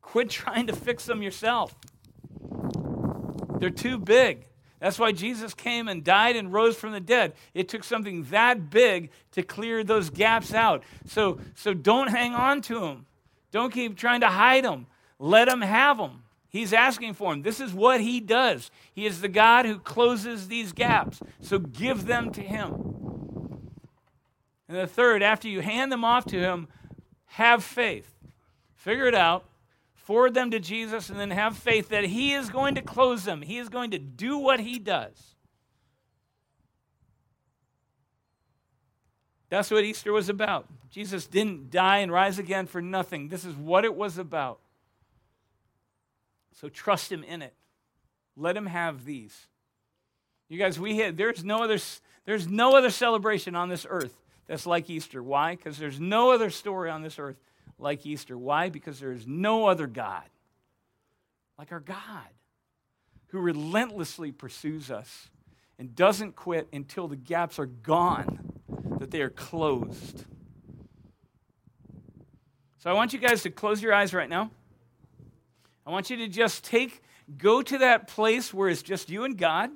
Quit 0.00 0.30
trying 0.30 0.68
to 0.68 0.72
fix 0.72 1.06
them 1.06 1.22
yourself, 1.22 1.74
they're 3.58 3.68
too 3.68 3.98
big. 3.98 4.46
That's 4.78 4.96
why 4.96 5.10
Jesus 5.10 5.54
came 5.54 5.88
and 5.88 6.04
died 6.04 6.36
and 6.36 6.52
rose 6.52 6.76
from 6.76 6.92
the 6.92 7.00
dead. 7.00 7.32
It 7.52 7.68
took 7.68 7.82
something 7.82 8.22
that 8.30 8.70
big 8.70 9.10
to 9.32 9.42
clear 9.42 9.82
those 9.82 10.08
gaps 10.08 10.54
out. 10.54 10.84
So, 11.06 11.40
so 11.56 11.74
don't 11.74 12.10
hang 12.10 12.36
on 12.36 12.62
to 12.62 12.78
them. 12.78 13.06
Don't 13.50 13.72
keep 13.72 13.96
trying 13.96 14.20
to 14.20 14.28
hide 14.28 14.62
them. 14.62 14.86
Let 15.18 15.48
him 15.48 15.62
have 15.62 15.98
them. 15.98 16.22
He's 16.48 16.72
asking 16.72 17.14
for 17.14 17.32
them. 17.32 17.42
This 17.42 17.58
is 17.58 17.74
what 17.74 18.00
he 18.00 18.20
does. 18.20 18.70
He 18.92 19.04
is 19.04 19.20
the 19.20 19.28
God 19.28 19.66
who 19.66 19.80
closes 19.80 20.46
these 20.46 20.72
gaps. 20.72 21.20
So 21.40 21.58
give 21.58 22.06
them 22.06 22.30
to 22.32 22.40
him. 22.40 22.91
And 24.72 24.80
the 24.80 24.86
third, 24.86 25.22
after 25.22 25.48
you 25.48 25.60
hand 25.60 25.92
them 25.92 26.04
off 26.04 26.24
to 26.26 26.38
him, 26.38 26.68
have 27.26 27.62
faith. 27.62 28.12
Figure 28.74 29.06
it 29.06 29.14
out 29.14 29.44
forward 30.02 30.34
them 30.34 30.50
to 30.50 30.58
Jesus, 30.58 31.08
and 31.10 31.18
then 31.18 31.30
have 31.30 31.56
faith 31.56 31.88
that 31.90 32.04
He 32.04 32.32
is 32.32 32.50
going 32.50 32.74
to 32.74 32.82
close 32.82 33.24
them. 33.24 33.40
He 33.40 33.58
is 33.58 33.68
going 33.68 33.92
to 33.92 33.98
do 33.98 34.36
what 34.36 34.60
He 34.60 34.78
does. 34.78 35.36
That's 39.48 39.70
what 39.70 39.84
Easter 39.84 40.12
was 40.12 40.28
about. 40.28 40.66
Jesus 40.90 41.26
didn't 41.26 41.70
die 41.70 41.98
and 41.98 42.10
rise 42.10 42.38
again 42.38 42.66
for 42.66 42.82
nothing. 42.82 43.28
This 43.28 43.44
is 43.44 43.54
what 43.54 43.84
it 43.84 43.94
was 43.94 44.18
about. 44.18 44.58
So 46.54 46.68
trust 46.68 47.12
Him 47.12 47.22
in 47.22 47.40
it. 47.40 47.54
Let 48.36 48.56
Him 48.56 48.66
have 48.66 49.04
these. 49.04 49.46
You 50.48 50.58
guys, 50.58 50.78
we 50.80 50.98
had, 50.98 51.16
there's 51.16 51.44
no 51.44 51.62
other 51.62 51.78
there's 52.24 52.46
no 52.46 52.76
other 52.76 52.90
celebration 52.90 53.56
on 53.56 53.68
this 53.68 53.86
earth 53.88 54.21
that's 54.52 54.66
like 54.66 54.90
Easter. 54.90 55.22
Why? 55.22 55.56
Because 55.56 55.78
there's 55.78 55.98
no 55.98 56.30
other 56.30 56.50
story 56.50 56.90
on 56.90 57.00
this 57.00 57.18
earth 57.18 57.38
like 57.78 58.04
Easter. 58.04 58.36
Why? 58.36 58.68
Because 58.68 59.00
there 59.00 59.12
is 59.12 59.26
no 59.26 59.66
other 59.66 59.86
God 59.86 60.24
like 61.58 61.72
our 61.72 61.80
God 61.80 62.28
who 63.28 63.38
relentlessly 63.38 64.30
pursues 64.30 64.90
us 64.90 65.30
and 65.78 65.96
doesn't 65.96 66.36
quit 66.36 66.68
until 66.70 67.08
the 67.08 67.16
gaps 67.16 67.58
are 67.58 67.64
gone, 67.64 68.52
that 68.98 69.10
they 69.10 69.22
are 69.22 69.30
closed. 69.30 70.26
So 72.76 72.90
I 72.90 72.92
want 72.92 73.14
you 73.14 73.18
guys 73.18 73.44
to 73.44 73.50
close 73.50 73.82
your 73.82 73.94
eyes 73.94 74.12
right 74.12 74.28
now. 74.28 74.50
I 75.86 75.92
want 75.92 76.10
you 76.10 76.18
to 76.18 76.28
just 76.28 76.62
take, 76.62 77.02
go 77.38 77.62
to 77.62 77.78
that 77.78 78.06
place 78.06 78.52
where 78.52 78.68
it's 78.68 78.82
just 78.82 79.08
you 79.08 79.24
and 79.24 79.38
God. 79.38 79.70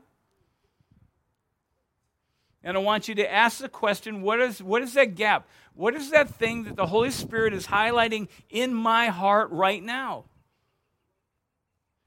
And 2.66 2.76
I 2.76 2.80
want 2.80 3.06
you 3.06 3.14
to 3.14 3.32
ask 3.32 3.60
the 3.60 3.68
question 3.68 4.22
what 4.22 4.40
is, 4.40 4.60
what 4.60 4.82
is 4.82 4.94
that 4.94 5.14
gap? 5.14 5.46
What 5.74 5.94
is 5.94 6.10
that 6.10 6.34
thing 6.34 6.64
that 6.64 6.74
the 6.74 6.86
Holy 6.86 7.12
Spirit 7.12 7.54
is 7.54 7.68
highlighting 7.68 8.26
in 8.50 8.74
my 8.74 9.06
heart 9.06 9.52
right 9.52 9.80
now? 9.80 10.24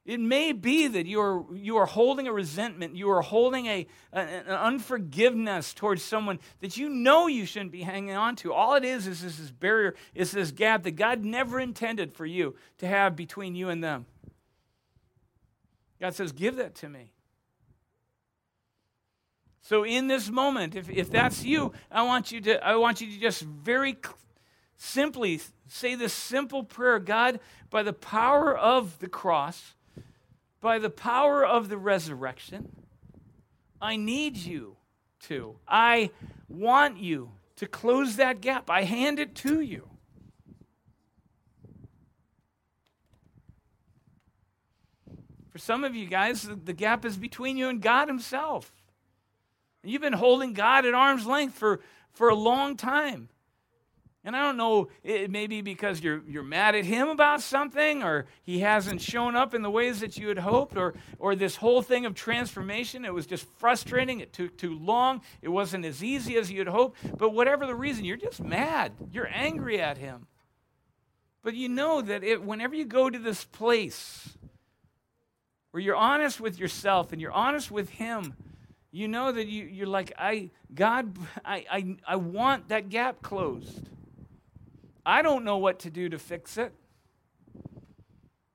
It 0.05 0.19
may 0.19 0.51
be 0.51 0.87
that 0.87 1.05
you 1.05 1.21
are, 1.21 1.45
you 1.55 1.77
are 1.77 1.85
holding 1.85 2.27
a 2.27 2.33
resentment, 2.33 2.97
you 2.97 3.09
are 3.09 3.21
holding 3.21 3.67
a, 3.67 3.87
an 4.11 4.47
unforgiveness 4.47 5.73
towards 5.73 6.03
someone 6.03 6.39
that 6.59 6.75
you 6.75 6.89
know 6.89 7.27
you 7.27 7.45
shouldn't 7.45 7.71
be 7.71 7.83
hanging 7.83 8.15
on 8.15 8.35
to. 8.37 8.51
All 8.51 8.75
it 8.75 8.83
is 8.83 9.07
is 9.07 9.21
this 9.21 9.51
barrier, 9.51 9.95
is 10.13 10.31
this 10.31 10.51
gap 10.51 10.83
that 10.83 10.97
God 10.97 11.23
never 11.23 11.61
intended 11.61 12.11
for 12.11 12.25
you 12.25 12.53
to 12.79 12.87
have 12.87 13.15
between 13.15 13.55
you 13.55 13.69
and 13.69 13.81
them. 13.81 14.07
God 16.01 16.15
says, 16.15 16.33
Give 16.33 16.57
that 16.57 16.75
to 16.75 16.89
me. 16.89 17.13
So 19.69 19.85
in 19.85 20.07
this 20.07 20.31
moment, 20.31 20.75
if, 20.75 20.89
if 20.89 21.11
that's 21.11 21.43
you, 21.43 21.73
I 21.91 22.01
want 22.01 22.31
you 22.31 22.41
to 22.41 22.65
I 22.65 22.77
want 22.77 23.01
you 23.01 23.11
to 23.11 23.19
just 23.19 23.43
very 23.43 23.97
simply 24.77 25.39
say 25.67 25.93
this 25.93 26.11
simple 26.11 26.63
prayer, 26.63 26.97
God, 26.97 27.39
by 27.69 27.83
the 27.83 27.93
power 27.93 28.57
of 28.57 28.97
the 28.97 29.07
cross, 29.07 29.75
by 30.59 30.79
the 30.79 30.89
power 30.89 31.45
of 31.45 31.69
the 31.69 31.77
resurrection, 31.77 32.77
I 33.79 33.95
need 33.95 34.37
you 34.37 34.77
to. 35.27 35.57
I 35.67 36.09
want 36.47 36.97
you 36.97 37.29
to 37.57 37.67
close 37.67 38.15
that 38.15 38.41
gap. 38.41 38.71
I 38.71 38.85
hand 38.85 39.19
it 39.19 39.35
to 39.35 39.61
you. 39.61 39.87
For 45.51 45.59
some 45.59 45.83
of 45.83 45.93
you 45.93 46.07
guys, 46.07 46.49
the 46.65 46.73
gap 46.73 47.05
is 47.05 47.17
between 47.17 47.55
you 47.55 47.69
and 47.69 47.79
God 47.79 48.07
Himself. 48.07 48.73
You've 49.83 50.01
been 50.01 50.13
holding 50.13 50.53
God 50.53 50.85
at 50.85 50.93
arm's 50.93 51.25
length 51.25 51.55
for, 51.55 51.79
for 52.11 52.29
a 52.29 52.35
long 52.35 52.75
time. 52.75 53.29
And 54.25 54.35
I 54.35 54.41
don't 54.41 54.57
know, 54.57 54.89
it 55.01 55.31
may 55.31 55.47
be 55.47 55.61
because 55.61 56.01
you're, 56.01 56.21
you're 56.27 56.43
mad 56.43 56.75
at 56.75 56.83
him 56.83 57.07
about 57.07 57.41
something, 57.41 58.03
or 58.03 58.25
he 58.43 58.59
hasn't 58.59 59.01
shown 59.01 59.37
up 59.37 59.53
in 59.53 59.61
the 59.61 59.71
ways 59.71 60.01
that 60.01 60.17
you 60.17 60.27
had 60.27 60.39
hoped, 60.39 60.75
or, 60.75 60.93
or 61.19 61.35
this 61.35 61.55
whole 61.55 61.81
thing 61.81 62.05
of 62.05 62.15
transformation, 62.15 63.05
it 63.05 63.13
was 63.13 63.25
just 63.25 63.45
frustrating, 63.57 64.19
it 64.19 64.33
took 64.33 64.57
too 64.57 64.77
long, 64.77 65.21
it 65.41 65.47
wasn't 65.47 65.85
as 65.85 66.03
easy 66.03 66.35
as 66.35 66.51
you 66.51 66.59
had 66.59 66.67
hoped. 66.67 66.97
But 67.17 67.33
whatever 67.33 67.65
the 67.65 67.75
reason, 67.75 68.03
you're 68.03 68.17
just 68.17 68.43
mad, 68.43 68.91
you're 69.09 69.29
angry 69.33 69.79
at 69.79 69.97
him. 69.97 70.27
But 71.41 71.55
you 71.55 71.69
know 71.69 72.01
that 72.01 72.21
it, 72.21 72.43
whenever 72.43 72.75
you 72.75 72.83
go 72.83 73.09
to 73.09 73.17
this 73.17 73.45
place 73.45 74.37
where 75.71 75.81
you're 75.81 75.95
honest 75.95 76.41
with 76.41 76.59
yourself 76.59 77.13
and 77.13 77.21
you're 77.21 77.31
honest 77.31 77.71
with 77.71 77.89
him, 77.91 78.33
you 78.91 79.07
know 79.07 79.31
that 79.31 79.47
you, 79.47 79.65
you're 79.65 79.87
like, 79.87 80.13
I, 80.17 80.49
God, 80.73 81.15
I, 81.45 81.65
I, 81.69 81.95
I 82.07 82.15
want 82.15 82.69
that 82.69 82.89
gap 82.89 83.21
closed. 83.21 83.89
I 85.05 85.21
don't 85.21 85.43
know 85.43 85.57
what 85.57 85.79
to 85.79 85.89
do 85.89 86.09
to 86.09 86.19
fix 86.19 86.57
it. 86.57 86.73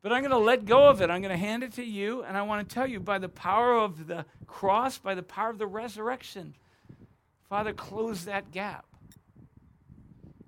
But 0.03 0.13
I'm 0.13 0.21
going 0.21 0.33
to 0.33 0.39
let 0.39 0.67
go 0.67 0.89
of 0.89 1.01
it. 1.01 1.09
I'm 1.09 1.23
going 1.23 1.33
to 1.33 1.39
hand 1.39 1.63
it 1.63 1.73
to 1.75 1.85
you. 1.85 2.25
And 2.25 2.37
I 2.37 2.43
want 2.43 2.69
to 2.69 2.75
tell 2.75 2.87
you 2.87 3.01
by 3.01 3.19
the 3.19 3.29
power 3.29 3.75
of 3.75 4.07
the 4.07 4.27
cross, 4.47 4.99
by 4.99 5.15
the 5.15 5.23
power 5.23 5.49
of 5.49 5.59
the 5.59 5.67
resurrection, 5.67 6.55
Father, 7.49 7.73
close 7.73 8.27
that 8.27 8.51
gap. 8.51 8.85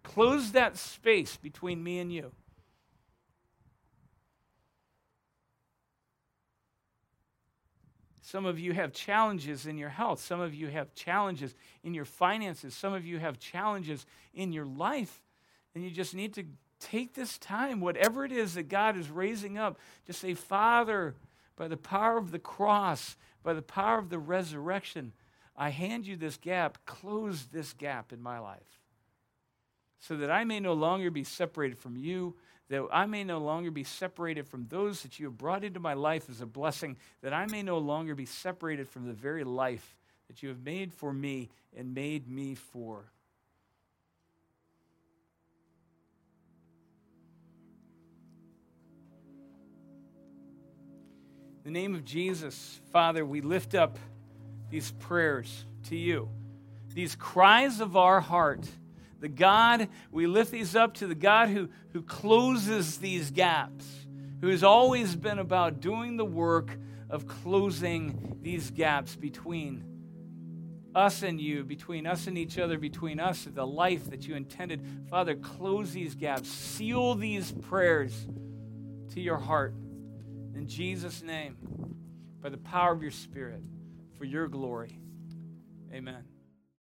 Close 0.03 0.53
that 0.53 0.77
space 0.77 1.37
between 1.37 1.83
me 1.83 1.99
and 2.01 2.12
you. 2.12 2.33
Some 8.27 8.45
of 8.45 8.59
you 8.59 8.73
have 8.73 8.93
challenges 8.93 9.67
in 9.67 9.79
your 9.79 9.89
health. 9.89 10.19
Some 10.19 10.41
of 10.41 10.53
you 10.53 10.67
have 10.67 10.93
challenges 10.97 11.55
in 11.85 11.95
your 11.95 12.05
finances. 12.05 12.75
Some 12.75 12.93
of 12.93 13.07
you 13.07 13.21
have 13.21 13.39
challenges 13.39 14.05
in 14.35 14.53
your 14.53 14.65
life. 14.65 15.23
And 15.77 15.85
you 15.85 15.93
just 15.93 16.12
need 16.12 16.35
to 16.35 16.43
take 16.81 17.15
this 17.15 17.39
time, 17.39 17.81
whatever 17.81 18.25
it 18.25 18.33
is 18.33 18.55
that 18.55 18.69
God 18.69 18.97
is 18.97 19.12
raising 19.12 19.59
up, 19.59 19.79
to 20.07 20.12
say, 20.12 20.35
Father, 20.35 21.15
by 21.55 21.69
the 21.69 21.77
power 21.77 22.19
of 22.19 22.33
the 22.33 22.41
cross, 22.41 23.17
by 23.45 23.55
the 23.55 23.62
power 23.62 23.97
of 23.97 24.11
the 24.11 24.19
resurrection, 24.19 25.12
I 25.57 25.69
hand 25.69 26.05
you 26.05 26.17
this 26.17 26.37
gap. 26.37 26.79
Close 26.85 27.45
this 27.53 27.75
gap 27.75 28.12
in 28.12 28.21
my 28.21 28.41
life 28.41 28.81
so 30.01 30.16
that 30.16 30.33
I 30.33 30.43
may 30.43 30.59
no 30.59 30.72
longer 30.72 31.12
be 31.12 31.22
separated 31.22 31.79
from 31.79 31.97
you 31.97 32.35
that 32.69 32.85
I 32.93 33.07
may 33.07 33.23
no 33.25 33.39
longer 33.39 33.71
be 33.71 33.85
separated 33.85 34.49
from 34.49 34.67
those 34.69 35.03
that 35.03 35.19
you 35.19 35.27
have 35.27 35.39
brought 35.39 35.64
into 35.64 35.81
my 35.81 35.95
life 35.95 36.29
as 36.29 36.41
a 36.41 36.47
blessing, 36.47 36.97
that 37.23 37.33
I 37.33 37.47
may 37.47 37.62
no 37.62 37.79
longer 37.79 38.14
be 38.14 38.27
separated 38.27 38.89
from 38.89 39.07
the 39.07 39.12
very 39.12 39.45
life 39.45 39.97
that 40.29 40.43
you 40.43 40.49
have 40.49 40.64
made 40.64 40.93
for 40.93 41.12
me 41.12 41.51
and 41.77 41.95
made 41.95 42.29
me 42.29 42.55
for. 42.55 43.05
In 51.64 51.73
the 51.73 51.81
name 51.81 51.95
of 51.97 52.05
Jesus, 52.05 52.81
Father, 52.93 53.25
we 53.27 53.41
lift 53.41 53.75
up 53.75 53.99
these 54.71 54.93
prayers 54.93 55.64
to 55.89 55.97
you, 55.97 56.29
these 56.95 57.17
cries 57.17 57.81
of 57.81 57.97
our 57.97 58.21
heart 58.21 58.69
the 59.21 59.29
God, 59.29 59.89
we 60.11 60.27
lift 60.27 60.51
these 60.51 60.77
up 60.77 60.95
to 60.95 61.07
the 61.07 61.14
God 61.14 61.49
who, 61.49 61.69
who 61.93 62.03
closes 62.03 62.99
these 62.99 63.31
gaps, 63.31 63.87
who 64.41 64.49
has 64.49 64.62
always 64.62 65.17
been 65.17 65.39
about 65.39 65.81
doing 65.81 66.17
the 66.17 66.25
work 66.25 66.77
of 67.09 67.27
closing 67.27 68.39
these 68.43 68.71
gaps 68.71 69.17
between 69.17 69.85
us 70.95 71.23
and 71.23 71.41
you, 71.41 71.62
between 71.62 72.07
us 72.07 72.27
and 72.27 72.39
each 72.39 72.59
other, 72.59 72.79
between 72.79 73.21
us 73.21 73.47
and 73.47 73.55
the 73.55 73.67
life 73.67 74.11
that 74.11 74.27
you 74.27 74.35
intended. 74.35 75.07
Father, 75.11 75.35
close 75.35 75.93
these 75.93 76.14
gaps, 76.14 76.49
seal 76.49 77.14
these 77.14 77.53
prayers 77.53 78.27
to 79.12 79.21
your 79.21 79.39
heart. 79.39 79.75
In 80.55 80.67
Jesus' 80.67 81.23
name, 81.23 81.57
by 82.41 82.49
the 82.49 82.59
power 82.59 82.93
of 82.93 83.03
your 83.03 83.11
Spirit, 83.11 83.62
for 84.17 84.25
your 84.25 84.49
glory. 84.49 84.99
Amen. 85.93 86.25